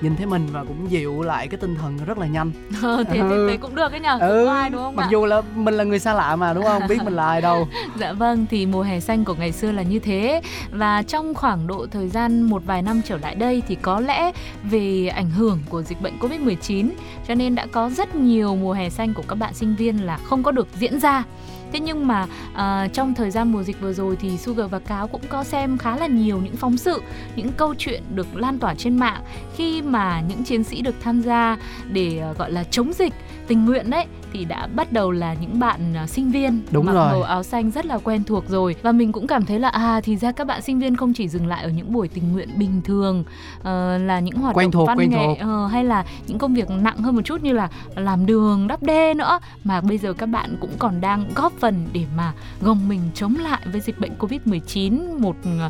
nhìn 0.02 0.16
thấy 0.16 0.26
mình 0.26 0.48
và 0.52 0.64
cũng 0.64 0.92
dịu 0.92 1.22
lại 1.22 1.48
cái 1.48 1.58
tinh 1.58 1.76
thần 1.76 1.98
rất 2.06 2.18
là 2.18 2.28
nhanh. 2.28 2.52
Ờ, 2.82 3.04
thế, 3.10 3.20
Ừ. 3.20 3.28
thế, 3.30 3.52
thế 3.54 3.58
cũng 3.58 3.76
được 3.76 3.90
cái 3.92 4.00
nhờ 4.00 4.18
cũng 4.20 4.46
có 4.46 4.52
ai 4.54 4.70
đúng 4.70 4.82
không 4.82 4.96
mặc 4.96 5.04
ạ? 5.04 5.10
dù 5.12 5.26
là 5.26 5.42
mình 5.56 5.74
là 5.74 5.84
người 5.84 6.00
xa 6.00 6.14
lạ 6.14 6.36
mà 6.36 6.54
đúng 6.54 6.64
không? 6.64 6.82
Biết 6.90 6.98
mình 7.06 7.14
là 7.16 7.28
ai 7.28 7.42
đâu. 7.42 7.68
Dạ 8.00 8.14
vâng, 8.14 8.46
thì 8.50 8.66
mùa 8.66 8.82
hè 8.82 9.00
xanh 9.00 9.26
của 9.26 9.34
ngày 9.34 9.52
xưa 9.52 9.72
là 9.72 9.82
như 9.82 10.00
thế. 10.00 10.42
Và 10.72 11.04
trong 11.04 11.34
khoảng 11.34 11.68
độ 11.68 11.88
thời 11.92 12.08
gian 12.10 12.42
một 12.42 12.62
vài 12.66 12.82
năm 12.82 13.02
trở 13.06 13.18
lại 13.18 13.36
đây 13.36 13.62
Thì 13.68 13.76
có 13.76 14.00
lẽ 14.00 14.32
về 14.64 15.08
ảnh 15.08 15.30
hưởng 15.30 15.60
của 15.70 15.82
dịch 15.82 16.02
bệnh 16.02 16.14
Covid-19 16.20 16.90
Cho 17.28 17.36
nên 17.36 17.56
đã 17.56 17.66
có 17.72 17.90
rất 17.90 18.16
nhiều 18.16 18.56
mùa 18.56 18.74
hè 18.74 18.90
xanh 18.90 19.14
của 19.14 19.24
các 19.28 19.36
bạn 19.36 19.54
sinh 19.54 19.76
viên 19.76 20.06
là 20.06 20.18
không 20.18 20.44
có 20.44 20.52
được 20.52 20.68
diễn 20.80 21.00
ra 21.00 21.24
Thế 21.74 21.80
nhưng 21.80 22.08
mà 22.08 22.28
uh, 22.54 22.94
trong 22.94 23.14
thời 23.14 23.32
gian 23.32 23.52
mùa 23.52 23.64
dịch 23.64 23.82
vừa 23.82 23.94
rồi 23.94 24.16
thì 24.16 24.38
Sugar 24.38 24.72
và 24.72 24.80
Cáo 24.80 25.08
cũng 25.08 25.22
có 25.30 25.44
xem 25.44 25.78
khá 25.78 25.98
là 25.98 26.08
nhiều 26.08 26.42
những 26.44 26.56
phóng 26.56 26.78
sự, 26.78 27.02
những 27.36 27.52
câu 27.58 27.76
chuyện 27.78 28.04
được 28.16 28.36
lan 28.36 28.60
tỏa 28.60 28.76
trên 28.76 28.98
mạng. 28.98 29.22
Khi 29.56 29.82
mà 29.82 30.22
những 30.22 30.44
chiến 30.44 30.64
sĩ 30.64 30.82
được 30.82 30.96
tham 31.02 31.22
gia 31.22 31.58
để 31.92 32.24
uh, 32.32 32.38
gọi 32.38 32.52
là 32.52 32.64
chống 32.64 32.94
dịch 32.94 33.14
tình 33.48 33.66
nguyện 33.66 33.90
đấy 33.90 34.06
thì 34.38 34.46
đã 34.46 34.68
bắt 34.76 34.92
đầu 34.94 35.12
là 35.12 35.34
những 35.34 35.60
bạn 35.60 35.94
à, 35.96 36.08
sinh 36.08 36.32
viên 36.32 36.62
Đúng 36.72 36.86
mặc 36.86 36.94
rồi. 36.94 37.08
màu 37.12 37.22
áo 37.24 37.44
xanh 37.44 37.72
rất 37.72 37.86
là 37.86 37.98
quen 37.98 38.24
thuộc 38.24 38.44
rồi 38.50 38.76
và 38.82 38.92
mình 38.92 39.12
cũng 39.12 39.28
cảm 39.28 39.46
thấy 39.46 39.60
là 39.60 39.70
à 39.70 40.02
thì 40.04 40.16
ra 40.18 40.32
các 40.32 40.48
bạn 40.48 40.62
sinh 40.62 40.80
viên 40.80 40.96
không 40.96 41.14
chỉ 41.14 41.28
dừng 41.28 41.48
lại 41.48 41.64
ở 41.64 41.70
những 41.70 41.94
buổi 41.94 42.08
tình 42.08 42.32
nguyện 42.32 42.50
bình 42.58 42.82
thường 42.84 43.24
ờ, 43.64 43.98
là 43.98 44.20
những 44.20 44.36
hoạt 44.36 44.56
Quen 44.56 44.66
động 44.66 44.72
thuộc, 44.72 44.88
văn 44.88 44.98
quen 44.98 45.10
nghệ 45.10 45.26
thuộc. 45.28 45.38
ờ, 45.40 45.68
hay 45.68 45.84
là 45.86 46.06
những 46.28 46.38
công 46.38 46.54
việc 46.54 46.70
nặng 46.70 46.98
hơn 46.98 47.16
một 47.16 47.22
chút 47.26 47.44
như 47.44 47.54
là 47.54 47.70
làm 47.96 48.26
đường 48.26 48.68
đắp 48.68 48.84
đê 48.84 49.14
nữa 49.14 49.40
mà 49.64 49.82
bây 49.82 49.98
giờ 49.98 50.14
các 50.14 50.26
bạn 50.26 50.58
cũng 50.62 50.72
còn 50.80 51.02
đang 51.02 51.26
góp 51.36 51.54
phần 51.60 51.88
để 51.94 52.06
mà 52.18 52.34
gồng 52.62 52.88
mình 52.90 53.02
chống 53.14 53.36
lại 53.36 53.62
với 53.72 53.82
dịch 53.82 54.00
bệnh 54.00 54.12
Covid-19 54.20 55.20
một 55.20 55.36
ờ, 55.60 55.70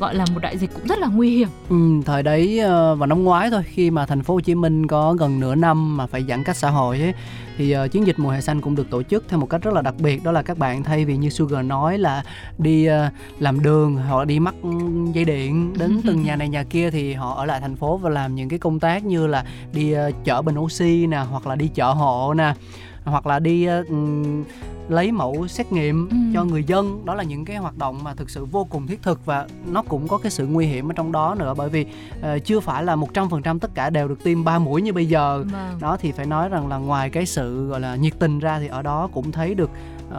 gọi 0.00 0.14
là 0.14 0.24
một 0.34 0.40
đại 0.42 0.58
dịch 0.58 0.70
cũng 0.74 0.86
rất 0.86 0.98
là 0.98 1.06
nguy 1.06 1.30
hiểm. 1.36 1.48
Ừ, 1.68 1.76
thời 2.06 2.22
đấy 2.22 2.58
ờ, 2.58 2.94
vào 2.94 3.06
năm 3.06 3.24
ngoái 3.24 3.50
thôi 3.50 3.62
khi 3.66 3.90
mà 3.90 4.06
thành 4.06 4.22
phố 4.22 4.34
Hồ 4.34 4.40
Chí 4.40 4.54
Minh 4.54 4.86
có 4.86 5.14
gần 5.14 5.40
nửa 5.40 5.54
năm 5.54 5.96
mà 5.96 6.06
phải 6.06 6.24
giãn 6.28 6.44
cách 6.44 6.56
xã 6.56 6.70
hội 6.70 7.00
ấy 7.00 7.14
thì 7.56 7.70
ờ, 7.70 7.88
chiến 7.88 8.06
dịch 8.06 8.18
mùa 8.18 8.30
hè 8.30 8.40
xanh 8.40 8.60
cũng 8.60 8.74
được 8.74 8.90
tổ 8.90 9.02
chức 9.02 9.24
theo 9.28 9.40
một 9.40 9.50
cách 9.50 9.62
rất 9.62 9.74
là 9.74 9.82
đặc 9.82 9.94
biệt 9.98 10.24
đó 10.24 10.32
là 10.32 10.42
các 10.42 10.58
bạn 10.58 10.82
thay 10.82 11.04
vì 11.04 11.16
như 11.16 11.30
Sugar 11.30 11.64
nói 11.64 11.98
là 11.98 12.22
đi 12.58 12.86
ờ, 12.86 13.10
làm 13.38 13.62
đường 13.62 13.96
là 13.96 14.24
đi 14.24 14.40
mắc 14.40 14.54
dây 15.12 15.24
điện 15.24 15.74
đến 15.78 16.00
từng 16.06 16.22
nhà 16.22 16.36
này 16.36 16.48
nhà 16.48 16.64
kia 16.64 16.90
thì 16.90 17.14
họ 17.14 17.34
ở 17.34 17.44
lại 17.44 17.60
thành 17.60 17.76
phố 17.76 17.96
và 17.96 18.10
làm 18.10 18.34
những 18.34 18.48
cái 18.48 18.58
công 18.58 18.80
tác 18.80 19.04
như 19.04 19.26
là 19.26 19.44
đi 19.72 19.92
ờ, 19.92 20.10
chở 20.24 20.42
bình 20.42 20.58
oxy 20.58 21.06
nè 21.06 21.18
hoặc 21.18 21.46
là 21.46 21.56
đi 21.56 21.68
chợ 21.74 21.92
hộ 21.92 22.34
nè 22.34 22.54
hoặc 23.04 23.26
là 23.26 23.38
đi 23.38 23.66
ừm, 23.66 24.44
lấy 24.88 25.12
mẫu 25.12 25.46
xét 25.48 25.72
nghiệm 25.72 26.08
Ừ. 26.08 26.16
cho 26.34 26.44
người 26.44 26.64
dân 26.64 27.04
đó 27.04 27.14
là 27.14 27.22
những 27.22 27.44
cái 27.44 27.56
hoạt 27.56 27.78
động 27.78 28.04
mà 28.04 28.14
thực 28.14 28.30
sự 28.30 28.44
vô 28.44 28.64
cùng 28.70 28.86
thiết 28.86 29.02
thực 29.02 29.26
và 29.26 29.46
nó 29.72 29.82
cũng 29.82 30.08
có 30.08 30.18
cái 30.18 30.30
sự 30.30 30.46
nguy 30.46 30.66
hiểm 30.66 30.90
ở 30.90 30.92
trong 30.92 31.12
đó 31.12 31.34
nữa 31.38 31.54
bởi 31.56 31.68
vì 31.68 31.86
ờ, 32.22 32.38
chưa 32.38 32.60
phải 32.60 32.84
là 32.84 32.96
100% 32.96 33.58
tất 33.58 33.74
cả 33.74 33.90
đều 33.90 34.08
được 34.08 34.24
tiêm 34.24 34.44
3 34.44 34.58
mũi 34.58 34.82
như 34.82 34.92
bây 34.92 35.06
giờ 35.06 35.44
Vâng. 35.52 35.78
đó 35.80 35.96
thì 36.00 36.12
phải 36.12 36.26
nói 36.26 36.48
rằng 36.48 36.68
là 36.68 36.76
ngoài 36.76 37.10
cái 37.10 37.26
sự 37.26 37.66
gọi 37.68 37.80
là 37.80 37.96
nhiệt 37.96 38.12
tình 38.18 38.38
ra 38.38 38.58
thì 38.58 38.66
ở 38.66 38.82
đó 38.82 39.08
cũng 39.14 39.32
thấy 39.32 39.54
được 39.54 39.70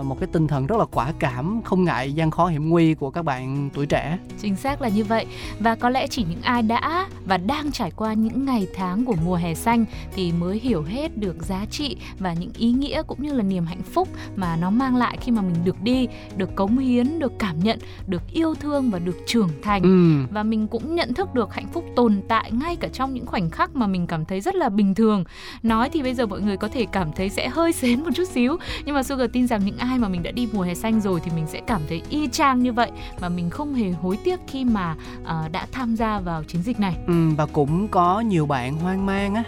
một 0.03 0.19
cái 0.19 0.27
tinh 0.31 0.47
thần 0.47 0.67
rất 0.67 0.77
là 0.77 0.85
quả 0.85 1.13
cảm 1.19 1.61
không 1.63 1.83
ngại 1.83 2.13
gian 2.13 2.31
khó 2.31 2.47
hiểm 2.47 2.69
nguy 2.69 2.93
của 2.93 3.11
các 3.11 3.21
bạn 3.21 3.69
tuổi 3.73 3.85
trẻ 3.85 4.17
Chính 4.41 4.55
xác 4.55 4.81
là 4.81 4.89
như 4.89 5.03
vậy 5.03 5.25
và 5.59 5.75
có 5.75 5.89
lẽ 5.89 6.07
chỉ 6.07 6.25
những 6.29 6.41
ai 6.41 6.61
đã 6.61 7.07
và 7.25 7.37
đang 7.37 7.71
trải 7.71 7.91
qua 7.91 8.13
những 8.13 8.45
ngày 8.45 8.67
tháng 8.75 9.05
của 9.05 9.15
mùa 9.25 9.35
hè 9.35 9.53
xanh 9.53 9.85
thì 10.15 10.31
mới 10.31 10.59
hiểu 10.59 10.83
hết 10.83 11.17
được 11.17 11.43
giá 11.43 11.65
trị 11.71 11.97
và 12.19 12.33
những 12.33 12.51
ý 12.57 12.71
nghĩa 12.71 13.03
cũng 13.07 13.21
như 13.21 13.33
là 13.33 13.43
niềm 13.43 13.65
hạnh 13.65 13.81
phúc 13.81 14.07
mà 14.35 14.55
nó 14.55 14.69
mang 14.69 14.95
lại 14.95 15.17
khi 15.21 15.31
mà 15.31 15.41
mình 15.41 15.55
được 15.63 15.81
đi, 15.81 16.07
được 16.37 16.55
cống 16.55 16.77
hiến, 16.77 17.19
được 17.19 17.33
cảm 17.39 17.59
nhận, 17.59 17.79
được 18.07 18.21
yêu 18.31 18.55
thương 18.55 18.91
và 18.91 18.99
được 18.99 19.17
trưởng 19.27 19.49
thành. 19.61 19.81
ừ. 19.81 20.33
và 20.33 20.43
mình 20.43 20.67
cũng 20.67 20.95
nhận 20.95 21.13
thức 21.13 21.33
được 21.33 21.53
hạnh 21.53 21.67
phúc 21.73 21.83
tồn 21.95 22.21
tại 22.27 22.51
ngay 22.51 22.75
cả 22.75 22.87
trong 22.87 23.13
những 23.13 23.25
khoảnh 23.25 23.49
khắc 23.49 23.75
mà 23.75 23.87
mình 23.87 24.07
cảm 24.07 24.25
thấy 24.25 24.41
rất 24.41 24.55
là 24.55 24.69
bình 24.69 24.95
thường 24.95 25.23
nói 25.63 25.89
thì 25.89 26.03
bây 26.03 26.13
giờ 26.13 26.25
mọi 26.25 26.41
người 26.41 26.57
có 26.57 26.67
thể 26.67 26.85
cảm 26.91 27.11
thấy 27.13 27.29
sẽ 27.29 27.47
hơi 27.49 27.73
xến 27.73 28.03
một 28.03 28.09
chút 28.15 28.27
xíu 28.29 28.57
nhưng 28.85 28.95
mà 28.95 29.03
Sugar 29.03 29.29
tin 29.33 29.47
rằng 29.47 29.65
những 29.65 29.76
ai 29.77 29.99
mà 29.99 30.07
mình 30.07 30.23
đã 30.23 30.31
đi 30.31 30.47
mùa 30.53 30.61
hè 30.61 30.75
xanh 30.75 31.01
rồi 31.01 31.19
thì 31.23 31.31
mình 31.35 31.47
sẽ 31.47 31.61
cảm 31.67 31.81
thấy 31.89 32.01
y 32.09 32.27
chang 32.27 32.63
như 32.63 32.73
vậy 32.73 32.91
và 33.19 33.29
mình 33.29 33.49
không 33.49 33.73
hề 33.73 33.91
hối 33.91 34.17
tiếc 34.23 34.39
khi 34.47 34.65
mà 34.65 34.95
uh, 35.21 35.51
đã 35.51 35.67
tham 35.71 35.95
gia 35.95 36.19
vào 36.19 36.43
chiến 36.43 36.61
dịch 36.61 36.79
này. 36.79 36.97
Ừ, 37.07 37.29
và 37.37 37.45
cũng 37.45 37.87
có 37.87 38.19
nhiều 38.19 38.45
bạn 38.45 38.77
hoang 38.77 39.05
mang 39.05 39.35
á. 39.35 39.43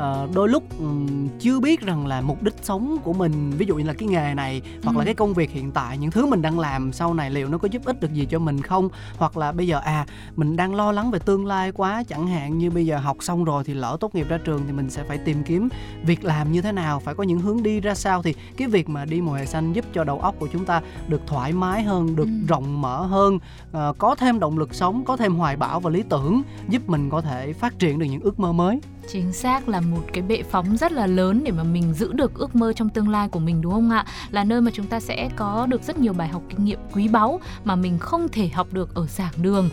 Ờ, 0.00 0.28
đôi 0.34 0.48
lúc 0.48 0.62
ừm, 0.78 1.28
chưa 1.38 1.60
biết 1.60 1.80
rằng 1.80 2.06
là 2.06 2.20
mục 2.20 2.42
đích 2.42 2.54
sống 2.62 2.98
của 3.04 3.12
mình 3.12 3.50
ví 3.58 3.66
dụ 3.66 3.76
như 3.76 3.84
là 3.84 3.92
cái 3.92 4.08
nghề 4.08 4.34
này 4.34 4.62
hoặc 4.84 4.96
là 4.96 5.00
Ừ. 5.02 5.04
cái 5.04 5.14
công 5.14 5.34
việc 5.34 5.50
hiện 5.50 5.70
tại 5.70 5.98
những 5.98 6.10
thứ 6.10 6.26
mình 6.26 6.42
đang 6.42 6.58
làm 6.58 6.92
sau 6.92 7.14
này 7.14 7.30
liệu 7.30 7.48
nó 7.48 7.58
có 7.58 7.68
giúp 7.70 7.82
ích 7.84 8.00
được 8.00 8.12
gì 8.12 8.26
cho 8.30 8.38
mình 8.38 8.62
không 8.62 8.88
hoặc 9.18 9.36
là 9.36 9.52
bây 9.52 9.66
giờ 9.66 9.78
à 9.84 10.06
mình 10.36 10.56
đang 10.56 10.74
lo 10.74 10.92
lắng 10.92 11.10
về 11.10 11.18
tương 11.18 11.46
lai 11.46 11.72
quá 11.72 12.02
chẳng 12.08 12.26
hạn 12.26 12.58
như 12.58 12.70
bây 12.70 12.86
giờ 12.86 12.98
học 12.98 13.16
xong 13.20 13.44
rồi 13.44 13.64
thì 13.64 13.74
lỡ 13.74 13.96
tốt 14.00 14.14
nghiệp 14.14 14.26
ra 14.28 14.38
trường 14.44 14.62
thì 14.66 14.72
mình 14.72 14.90
sẽ 14.90 15.02
phải 15.04 15.18
tìm 15.18 15.42
kiếm 15.42 15.68
việc 16.04 16.24
làm 16.24 16.52
như 16.52 16.62
thế 16.62 16.72
nào 16.72 17.00
phải 17.00 17.14
có 17.14 17.22
những 17.22 17.40
hướng 17.40 17.62
đi 17.62 17.80
ra 17.80 17.94
sao 17.94 18.22
thì 18.22 18.34
cái 18.56 18.68
việc 18.68 18.88
mà 18.88 19.04
đi 19.04 19.20
mùa 19.20 19.32
hè 19.32 19.46
xanh 19.46 19.72
giúp 19.72 19.84
cho 19.92 20.04
đầu 20.04 20.20
óc 20.20 20.34
của 20.38 20.48
chúng 20.52 20.64
ta 20.64 20.80
được 21.08 21.20
thoải 21.26 21.52
mái 21.52 21.82
hơn 21.82 22.16
được 22.16 22.24
Ừ. 22.30 22.46
rộng 22.48 22.80
mở 22.80 23.02
hơn 23.06 23.38
ờ, 23.72 23.92
có 23.98 24.14
thêm 24.14 24.38
động 24.40 24.58
lực 24.58 24.74
sống 24.74 25.04
có 25.04 25.16
thêm 25.16 25.34
hoài 25.34 25.56
bão 25.56 25.80
và 25.80 25.90
lý 25.90 26.02
tưởng 26.08 26.42
giúp 26.68 26.88
mình 26.88 27.10
có 27.10 27.20
thể 27.20 27.52
phát 27.52 27.78
triển 27.78 27.98
được 27.98 28.06
những 28.06 28.20
ước 28.20 28.40
mơ 28.40 28.52
mới 28.52 28.80
Chính 29.12 29.32
xác 29.32 29.68
là 29.68 29.80
một 29.80 30.02
cái 30.12 30.22
bệ 30.22 30.42
phóng 30.42 30.76
rất 30.76 30.92
là 30.92 31.06
lớn 31.06 31.44
để 31.44 31.50
mà 31.50 31.62
mình 31.62 31.94
giữ 31.94 32.12
được 32.12 32.34
ước 32.34 32.56
mơ 32.56 32.72
trong 32.72 32.88
tương 32.88 33.08
lai 33.08 33.28
của 33.28 33.38
mình 33.38 33.60
đúng 33.60 33.72
không 33.72 33.90
ạ? 33.90 34.04
Là 34.30 34.44
nơi 34.44 34.60
mà 34.60 34.70
chúng 34.74 34.86
ta 34.86 35.00
sẽ 35.00 35.28
có 35.36 35.66
được 35.66 35.82
rất 35.82 35.98
nhiều 35.98 36.12
bài 36.12 36.28
học 36.28 36.42
kinh 36.48 36.64
nghiệm 36.64 36.78
quý 36.94 37.08
báu 37.08 37.40
mà 37.64 37.76
mình 37.76 37.98
không 37.98 38.28
thể 38.28 38.48
học 38.48 38.66
được 38.72 38.94
ở 38.94 39.06
giảng 39.06 39.32
đường. 39.36 39.70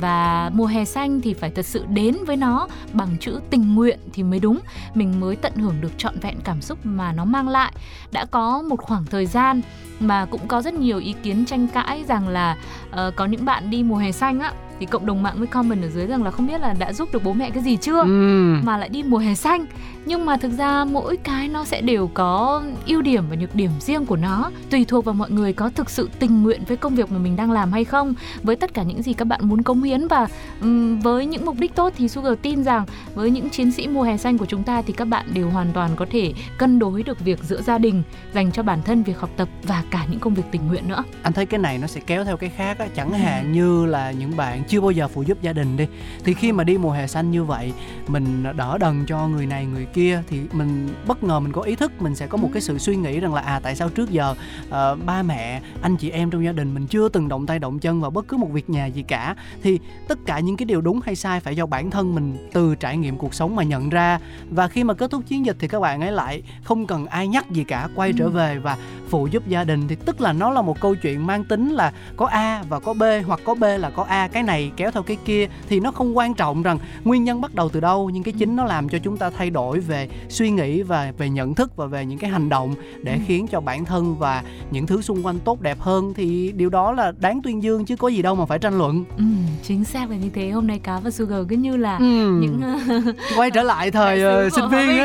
Và 0.00 0.50
mùa 0.54 0.66
hè 0.66 0.84
xanh 0.84 1.20
thì 1.20 1.34
phải 1.34 1.50
thật 1.50 1.66
sự 1.66 1.84
đến 1.88 2.16
với 2.26 2.36
nó 2.36 2.68
bằng 2.92 3.16
chữ 3.20 3.40
tình 3.50 3.74
nguyện 3.74 3.98
thì 4.12 4.22
mới 4.22 4.40
đúng. 4.40 4.58
Mình 4.94 5.20
mới 5.20 5.36
tận 5.36 5.54
hưởng 5.54 5.80
được 5.80 5.92
trọn 5.98 6.18
vẹn 6.20 6.36
cảm 6.44 6.60
xúc 6.60 6.78
mà 6.84 7.12
nó 7.12 7.24
mang 7.24 7.48
lại. 7.48 7.72
Đã 8.12 8.24
có 8.24 8.62
một 8.62 8.80
khoảng 8.82 9.04
thời 9.04 9.26
gian 9.26 9.60
mà 10.00 10.24
cũng 10.24 10.48
có 10.48 10.62
rất 10.62 10.74
nhiều 10.74 10.98
ý 10.98 11.14
kiến 11.22 11.44
tranh 11.44 11.68
cãi 11.68 12.04
rằng 12.08 12.28
là 12.28 12.56
uh, 12.88 13.16
có 13.16 13.26
những 13.26 13.44
bạn 13.44 13.70
đi 13.70 13.82
mùa 13.82 13.96
hè 13.96 14.12
xanh 14.12 14.40
á 14.40 14.52
thì 14.80 14.86
cộng 14.86 15.06
đồng 15.06 15.22
mạng 15.22 15.34
mới 15.38 15.46
comment 15.46 15.82
ở 15.82 15.88
dưới 15.88 16.06
rằng 16.06 16.22
là 16.22 16.30
không 16.30 16.46
biết 16.46 16.60
là 16.60 16.74
đã 16.78 16.92
giúp 16.92 17.08
được 17.12 17.24
bố 17.24 17.32
mẹ 17.32 17.50
cái 17.50 17.62
gì 17.62 17.76
chưa 17.76 18.00
Ừm. 18.00 18.64
mà 18.64 18.76
lại 18.76 18.88
đi 18.88 19.02
mùa 19.02 19.18
hè 19.18 19.34
xanh. 19.34 19.66
Nhưng 20.04 20.26
mà 20.26 20.36
thực 20.36 20.52
ra 20.58 20.84
mỗi 20.84 21.16
cái 21.16 21.48
nó 21.48 21.64
sẽ 21.64 21.80
đều 21.80 22.10
có 22.14 22.62
ưu 22.86 23.02
điểm 23.02 23.24
và 23.30 23.36
nhược 23.36 23.54
điểm 23.54 23.70
riêng 23.80 24.06
của 24.06 24.16
nó. 24.16 24.50
Tùy 24.70 24.84
thuộc 24.84 25.04
vào 25.04 25.14
mọi 25.14 25.30
người 25.30 25.52
có 25.52 25.70
thực 25.74 25.90
sự 25.90 26.10
tình 26.18 26.42
nguyện 26.42 26.62
với 26.68 26.76
công 26.76 26.94
việc 26.94 27.12
mà 27.12 27.18
mình 27.18 27.36
đang 27.36 27.50
làm 27.50 27.72
hay 27.72 27.84
không. 27.84 28.14
Với 28.42 28.56
tất 28.56 28.74
cả 28.74 28.82
những 28.82 29.02
gì 29.02 29.12
các 29.12 29.24
bạn 29.24 29.40
muốn 29.48 29.62
cống 29.62 29.82
hiến 29.82 30.08
và 30.08 30.26
ừm, 30.60 31.00
với 31.00 31.26
những 31.26 31.44
mục 31.46 31.56
đích 31.58 31.74
tốt 31.74 31.92
thì 31.96 32.08
Sugar 32.08 32.34
tin 32.42 32.64
rằng 32.64 32.86
với 33.14 33.30
những 33.30 33.50
chiến 33.50 33.72
sĩ 33.72 33.88
mùa 33.88 34.02
hè 34.02 34.16
xanh 34.16 34.38
của 34.38 34.46
chúng 34.46 34.62
ta 34.62 34.82
thì 34.82 34.92
các 34.92 35.04
bạn 35.04 35.26
đều 35.34 35.50
hoàn 35.50 35.72
toàn 35.72 35.90
có 35.96 36.06
thể 36.10 36.32
cân 36.58 36.78
đối 36.78 37.02
được 37.02 37.20
việc 37.20 37.38
giữa 37.42 37.62
gia 37.62 37.78
đình 37.78 38.02
dành 38.34 38.52
cho 38.52 38.62
bản 38.62 38.82
thân 38.82 39.02
việc 39.02 39.20
học 39.20 39.30
tập 39.36 39.48
và 39.62 39.82
cả 39.90 40.06
những 40.10 40.20
công 40.20 40.34
việc 40.34 40.42
tình 40.50 40.66
nguyện 40.68 40.88
nữa. 40.88 41.04
Anh 41.22 41.32
thấy 41.32 41.46
cái 41.46 41.60
này 41.60 41.78
nó 41.78 41.86
sẽ 41.86 42.00
kéo 42.06 42.24
theo 42.24 42.36
cái 42.36 42.50
khác 42.50 42.78
á. 42.78 42.86
Chẳng 42.96 43.12
hạn 43.12 43.52
như 43.52 43.86
là 43.86 44.10
những 44.10 44.36
bạn 44.36 44.62
chưa 44.70 44.80
bao 44.80 44.90
giờ 44.90 45.08
phụ 45.08 45.22
giúp 45.22 45.38
gia 45.42 45.52
đình 45.52 45.76
đi. 45.76 45.86
Thì 46.24 46.34
khi 46.34 46.52
mà 46.52 46.64
đi 46.64 46.78
mùa 46.78 46.90
hè 46.90 47.06
xanh 47.06 47.30
như 47.30 47.44
vậy 47.44 47.72
mình 48.08 48.44
đỡ 48.56 48.78
đần 48.78 49.06
cho 49.06 49.28
người 49.28 49.46
này 49.46 49.66
người 49.66 49.84
kia 49.84 50.22
thì 50.28 50.40
mình 50.52 50.88
bất 51.06 51.22
ngờ 51.24 51.40
mình 51.40 51.52
có 51.52 51.62
ý 51.62 51.74
thức 51.76 51.92
mình 52.02 52.14
sẽ 52.14 52.26
có 52.26 52.36
một 52.38 52.48
cái 52.52 52.62
sự 52.62 52.78
suy 52.78 52.96
nghĩ 52.96 53.20
rằng 53.20 53.34
là 53.34 53.40
à 53.40 53.60
tại 53.62 53.76
sao 53.76 53.88
trước 53.88 54.10
giờ 54.10 54.34
ờ, 54.70 54.96
ba 55.06 55.22
mẹ 55.22 55.60
anh 55.82 55.96
chị 55.96 56.10
em 56.10 56.30
trong 56.30 56.44
gia 56.44 56.52
đình 56.52 56.74
mình 56.74 56.86
chưa 56.86 57.08
từng 57.08 57.28
động 57.28 57.46
tay 57.46 57.58
động 57.58 57.78
chân 57.78 58.00
vào 58.00 58.10
bất 58.10 58.28
cứ 58.28 58.36
một 58.36 58.48
việc 58.52 58.70
nhà 58.70 58.86
gì 58.86 59.02
cả. 59.02 59.34
Thì 59.62 59.78
tất 60.08 60.18
cả 60.26 60.40
những 60.40 60.56
cái 60.56 60.66
điều 60.66 60.80
đúng 60.80 61.00
hay 61.04 61.16
sai 61.16 61.40
phải 61.40 61.56
do 61.56 61.66
bản 61.66 61.90
thân 61.90 62.14
mình 62.14 62.48
từ 62.52 62.74
trải 62.74 62.96
nghiệm 62.96 63.16
cuộc 63.16 63.34
sống 63.34 63.56
mà 63.56 63.62
nhận 63.62 63.88
ra. 63.90 64.18
Và 64.50 64.68
khi 64.68 64.84
mà 64.84 64.94
kết 64.94 65.10
thúc 65.10 65.22
chiến 65.28 65.46
dịch 65.46 65.56
thì 65.58 65.68
các 65.68 65.80
bạn 65.80 66.00
ấy 66.00 66.12
lại 66.12 66.42
không 66.62 66.86
cần 66.86 67.06
ai 67.06 67.28
nhắc 67.28 67.50
gì 67.50 67.64
cả 67.64 67.88
quay 67.94 68.12
trở 68.18 68.24
Ừ. 68.24 68.30
về 68.30 68.58
và 68.58 68.76
phụ 69.08 69.26
giúp 69.26 69.48
gia 69.48 69.64
đình. 69.64 69.88
Thì 69.88 69.96
tức 70.04 70.20
là 70.20 70.32
nó 70.32 70.50
là 70.50 70.62
một 70.62 70.80
câu 70.80 70.94
chuyện 70.94 71.26
mang 71.26 71.44
tính 71.44 71.70
là 71.70 71.92
có 72.16 72.26
A 72.26 72.62
và 72.68 72.80
có 72.80 72.92
B 72.94 73.02
hoặc 73.26 73.40
có 73.44 73.54
B 73.54 73.64
là 73.78 73.90
có 73.90 74.02
A 74.08 74.28
cái 74.28 74.42
này 74.42 74.59
kéo 74.76 74.90
theo 74.90 75.02
cái 75.02 75.16
kia 75.24 75.46
thì 75.68 75.80
nó 75.80 75.90
không 75.90 76.16
quan 76.16 76.34
trọng 76.34 76.62
rằng 76.62 76.78
nguyên 77.04 77.24
nhân 77.24 77.40
bắt 77.40 77.54
đầu 77.54 77.68
từ 77.68 77.80
đâu 77.80 78.10
nhưng 78.14 78.22
cái 78.22 78.34
chính 78.38 78.56
nó 78.56 78.64
làm 78.64 78.88
cho 78.88 78.98
chúng 78.98 79.16
ta 79.16 79.30
thay 79.30 79.50
đổi 79.50 79.80
về 79.80 80.08
suy 80.28 80.50
nghĩ 80.50 80.82
và 80.82 81.12
về 81.18 81.28
nhận 81.30 81.54
thức 81.54 81.76
và 81.76 81.86
về 81.86 82.06
những 82.06 82.18
cái 82.18 82.30
hành 82.30 82.48
động 82.48 82.74
để 83.02 83.12
Ừ. 83.14 83.20
khiến 83.26 83.46
cho 83.46 83.60
bản 83.60 83.84
thân 83.84 84.16
và 84.18 84.42
những 84.70 84.86
thứ 84.86 85.02
xung 85.02 85.26
quanh 85.26 85.38
tốt 85.44 85.60
đẹp 85.60 85.80
hơn 85.80 86.12
thì 86.16 86.52
điều 86.56 86.70
đó 86.70 86.92
là 86.92 87.12
đáng 87.20 87.42
tuyên 87.42 87.62
dương 87.62 87.84
chứ 87.84 87.96
có 87.96 88.08
gì 88.08 88.22
đâu 88.22 88.34
mà 88.34 88.44
phải 88.46 88.58
tranh 88.58 88.78
luận 88.78 89.04
ừ, 89.16 89.24
chính 89.62 89.84
xác 89.84 90.10
là 90.10 90.16
như 90.16 90.30
thế 90.34 90.50
hôm 90.50 90.66
nay 90.66 90.78
cá 90.78 90.98
và 91.00 91.10
Sugar 91.10 91.40
cứ 91.48 91.56
như 91.56 91.76
là 91.76 91.96
Ừm, 91.96 92.40
những 92.40 92.60
quay 93.36 93.50
trở 93.50 93.62
lại 93.62 93.90
thời 93.90 94.22
ờ, 94.22 94.50
sinh 94.50 94.68
viên 94.68 94.88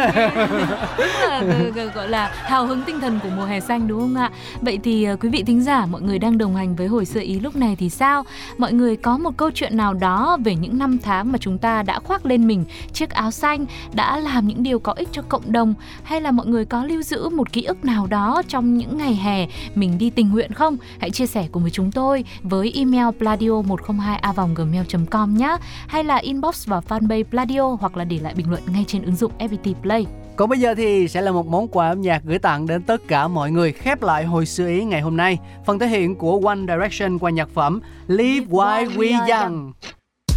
gọi 1.95 2.09
là 2.09 2.31
hào 2.33 2.67
hứng 2.67 2.81
tinh 2.85 2.99
thần 2.99 3.19
của 3.23 3.29
mùa 3.37 3.45
hè 3.45 3.59
xanh 3.59 3.87
đúng 3.87 3.99
không 3.99 4.15
ạ? 4.15 4.31
Vậy 4.61 4.79
thì 4.83 5.03
ờ, 5.03 5.15
quý 5.15 5.29
vị 5.29 5.43
thính 5.47 5.63
giả, 5.63 5.85
mọi 5.85 6.01
người 6.01 6.19
đang 6.19 6.37
đồng 6.37 6.55
hành 6.55 6.75
với 6.75 6.87
hồi 6.87 7.05
xưa 7.05 7.21
ý 7.21 7.39
lúc 7.39 7.55
này 7.55 7.75
thì 7.79 7.89
sao? 7.89 8.23
Mọi 8.57 8.73
người 8.73 8.95
có 8.95 9.17
một 9.17 9.37
câu 9.37 9.44
câu 9.45 9.51
chuyện 9.51 9.77
nào 9.77 9.93
đó 9.93 10.37
về 10.43 10.55
những 10.55 10.77
năm 10.77 10.97
tháng 10.99 11.31
mà 11.31 11.37
chúng 11.37 11.57
ta 11.57 11.83
đã 11.83 11.99
khoác 11.99 12.25
lên 12.25 12.47
mình 12.47 12.65
chiếc 12.93 13.09
áo 13.09 13.31
xanh, 13.31 13.65
đã 13.93 14.19
làm 14.19 14.47
những 14.47 14.63
điều 14.63 14.79
có 14.79 14.91
ích 14.91 15.09
cho 15.11 15.21
cộng 15.21 15.51
đồng 15.51 15.73
hay 16.03 16.21
là 16.21 16.31
mọi 16.31 16.45
người 16.45 16.65
có 16.65 16.85
lưu 16.85 17.01
giữ 17.01 17.29
một 17.29 17.51
ký 17.51 17.63
ức 17.63 17.85
nào 17.85 18.07
đó 18.07 18.41
trong 18.47 18.77
những 18.77 18.97
ngày 18.97 19.15
hè 19.15 19.47
mình 19.75 19.97
đi 19.97 20.09
tình 20.09 20.29
nguyện 20.29 20.53
không? 20.53 20.77
Hãy 20.99 21.11
chia 21.11 21.27
sẻ 21.27 21.47
cùng 21.51 21.61
với 21.63 21.71
chúng 21.71 21.91
tôi 21.91 22.23
với 22.43 22.73
email 22.75 23.07
pladio 23.17 23.61
102 23.61 24.17
a 24.17 24.33
gmail.com 24.55 25.37
nhé 25.37 25.57
hay 25.87 26.03
là 26.03 26.15
inbox 26.15 26.67
vào 26.67 26.83
fanpage 26.89 27.23
Pladio 27.23 27.77
hoặc 27.79 27.97
là 27.97 28.03
để 28.03 28.19
lại 28.19 28.33
bình 28.33 28.49
luận 28.49 28.63
ngay 28.67 28.85
trên 28.87 29.03
ứng 29.03 29.15
dụng 29.15 29.31
FPT 29.39 29.73
Play. 29.73 30.05
Còn 30.37 30.49
bây 30.49 30.59
giờ 30.59 30.75
thì 30.75 31.07
sẽ 31.07 31.21
là 31.21 31.31
một 31.31 31.47
món 31.47 31.67
quà 31.67 31.89
âm 31.89 32.01
nhạc 32.01 32.21
gửi 32.23 32.39
tặng 32.39 32.67
đến 32.67 32.83
tất 32.83 33.07
cả 33.07 33.27
mọi 33.27 33.51
người 33.51 33.71
khép 33.71 34.03
lại 34.03 34.25
hồi 34.25 34.45
xưa 34.45 34.67
ý 34.67 34.83
ngày 34.83 35.01
hôm 35.01 35.17
nay. 35.17 35.37
Phần 35.65 35.79
thể 35.79 35.87
hiện 35.87 36.15
của 36.15 36.41
One 36.45 36.59
Direction 36.67 37.19
qua 37.19 37.31
nhạc 37.31 37.49
phẩm 37.53 37.81
Live 38.07 38.45
While 38.45 38.87
We 38.87 39.39
Young. 39.39 39.73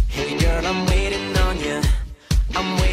Hey 0.09 0.29
girl, 0.29 0.67
I'm 0.67 0.85
waiting 0.85 1.47
on 1.47 1.55
you. 1.57 1.81
I'm 2.53 2.77
waiting 2.77 2.88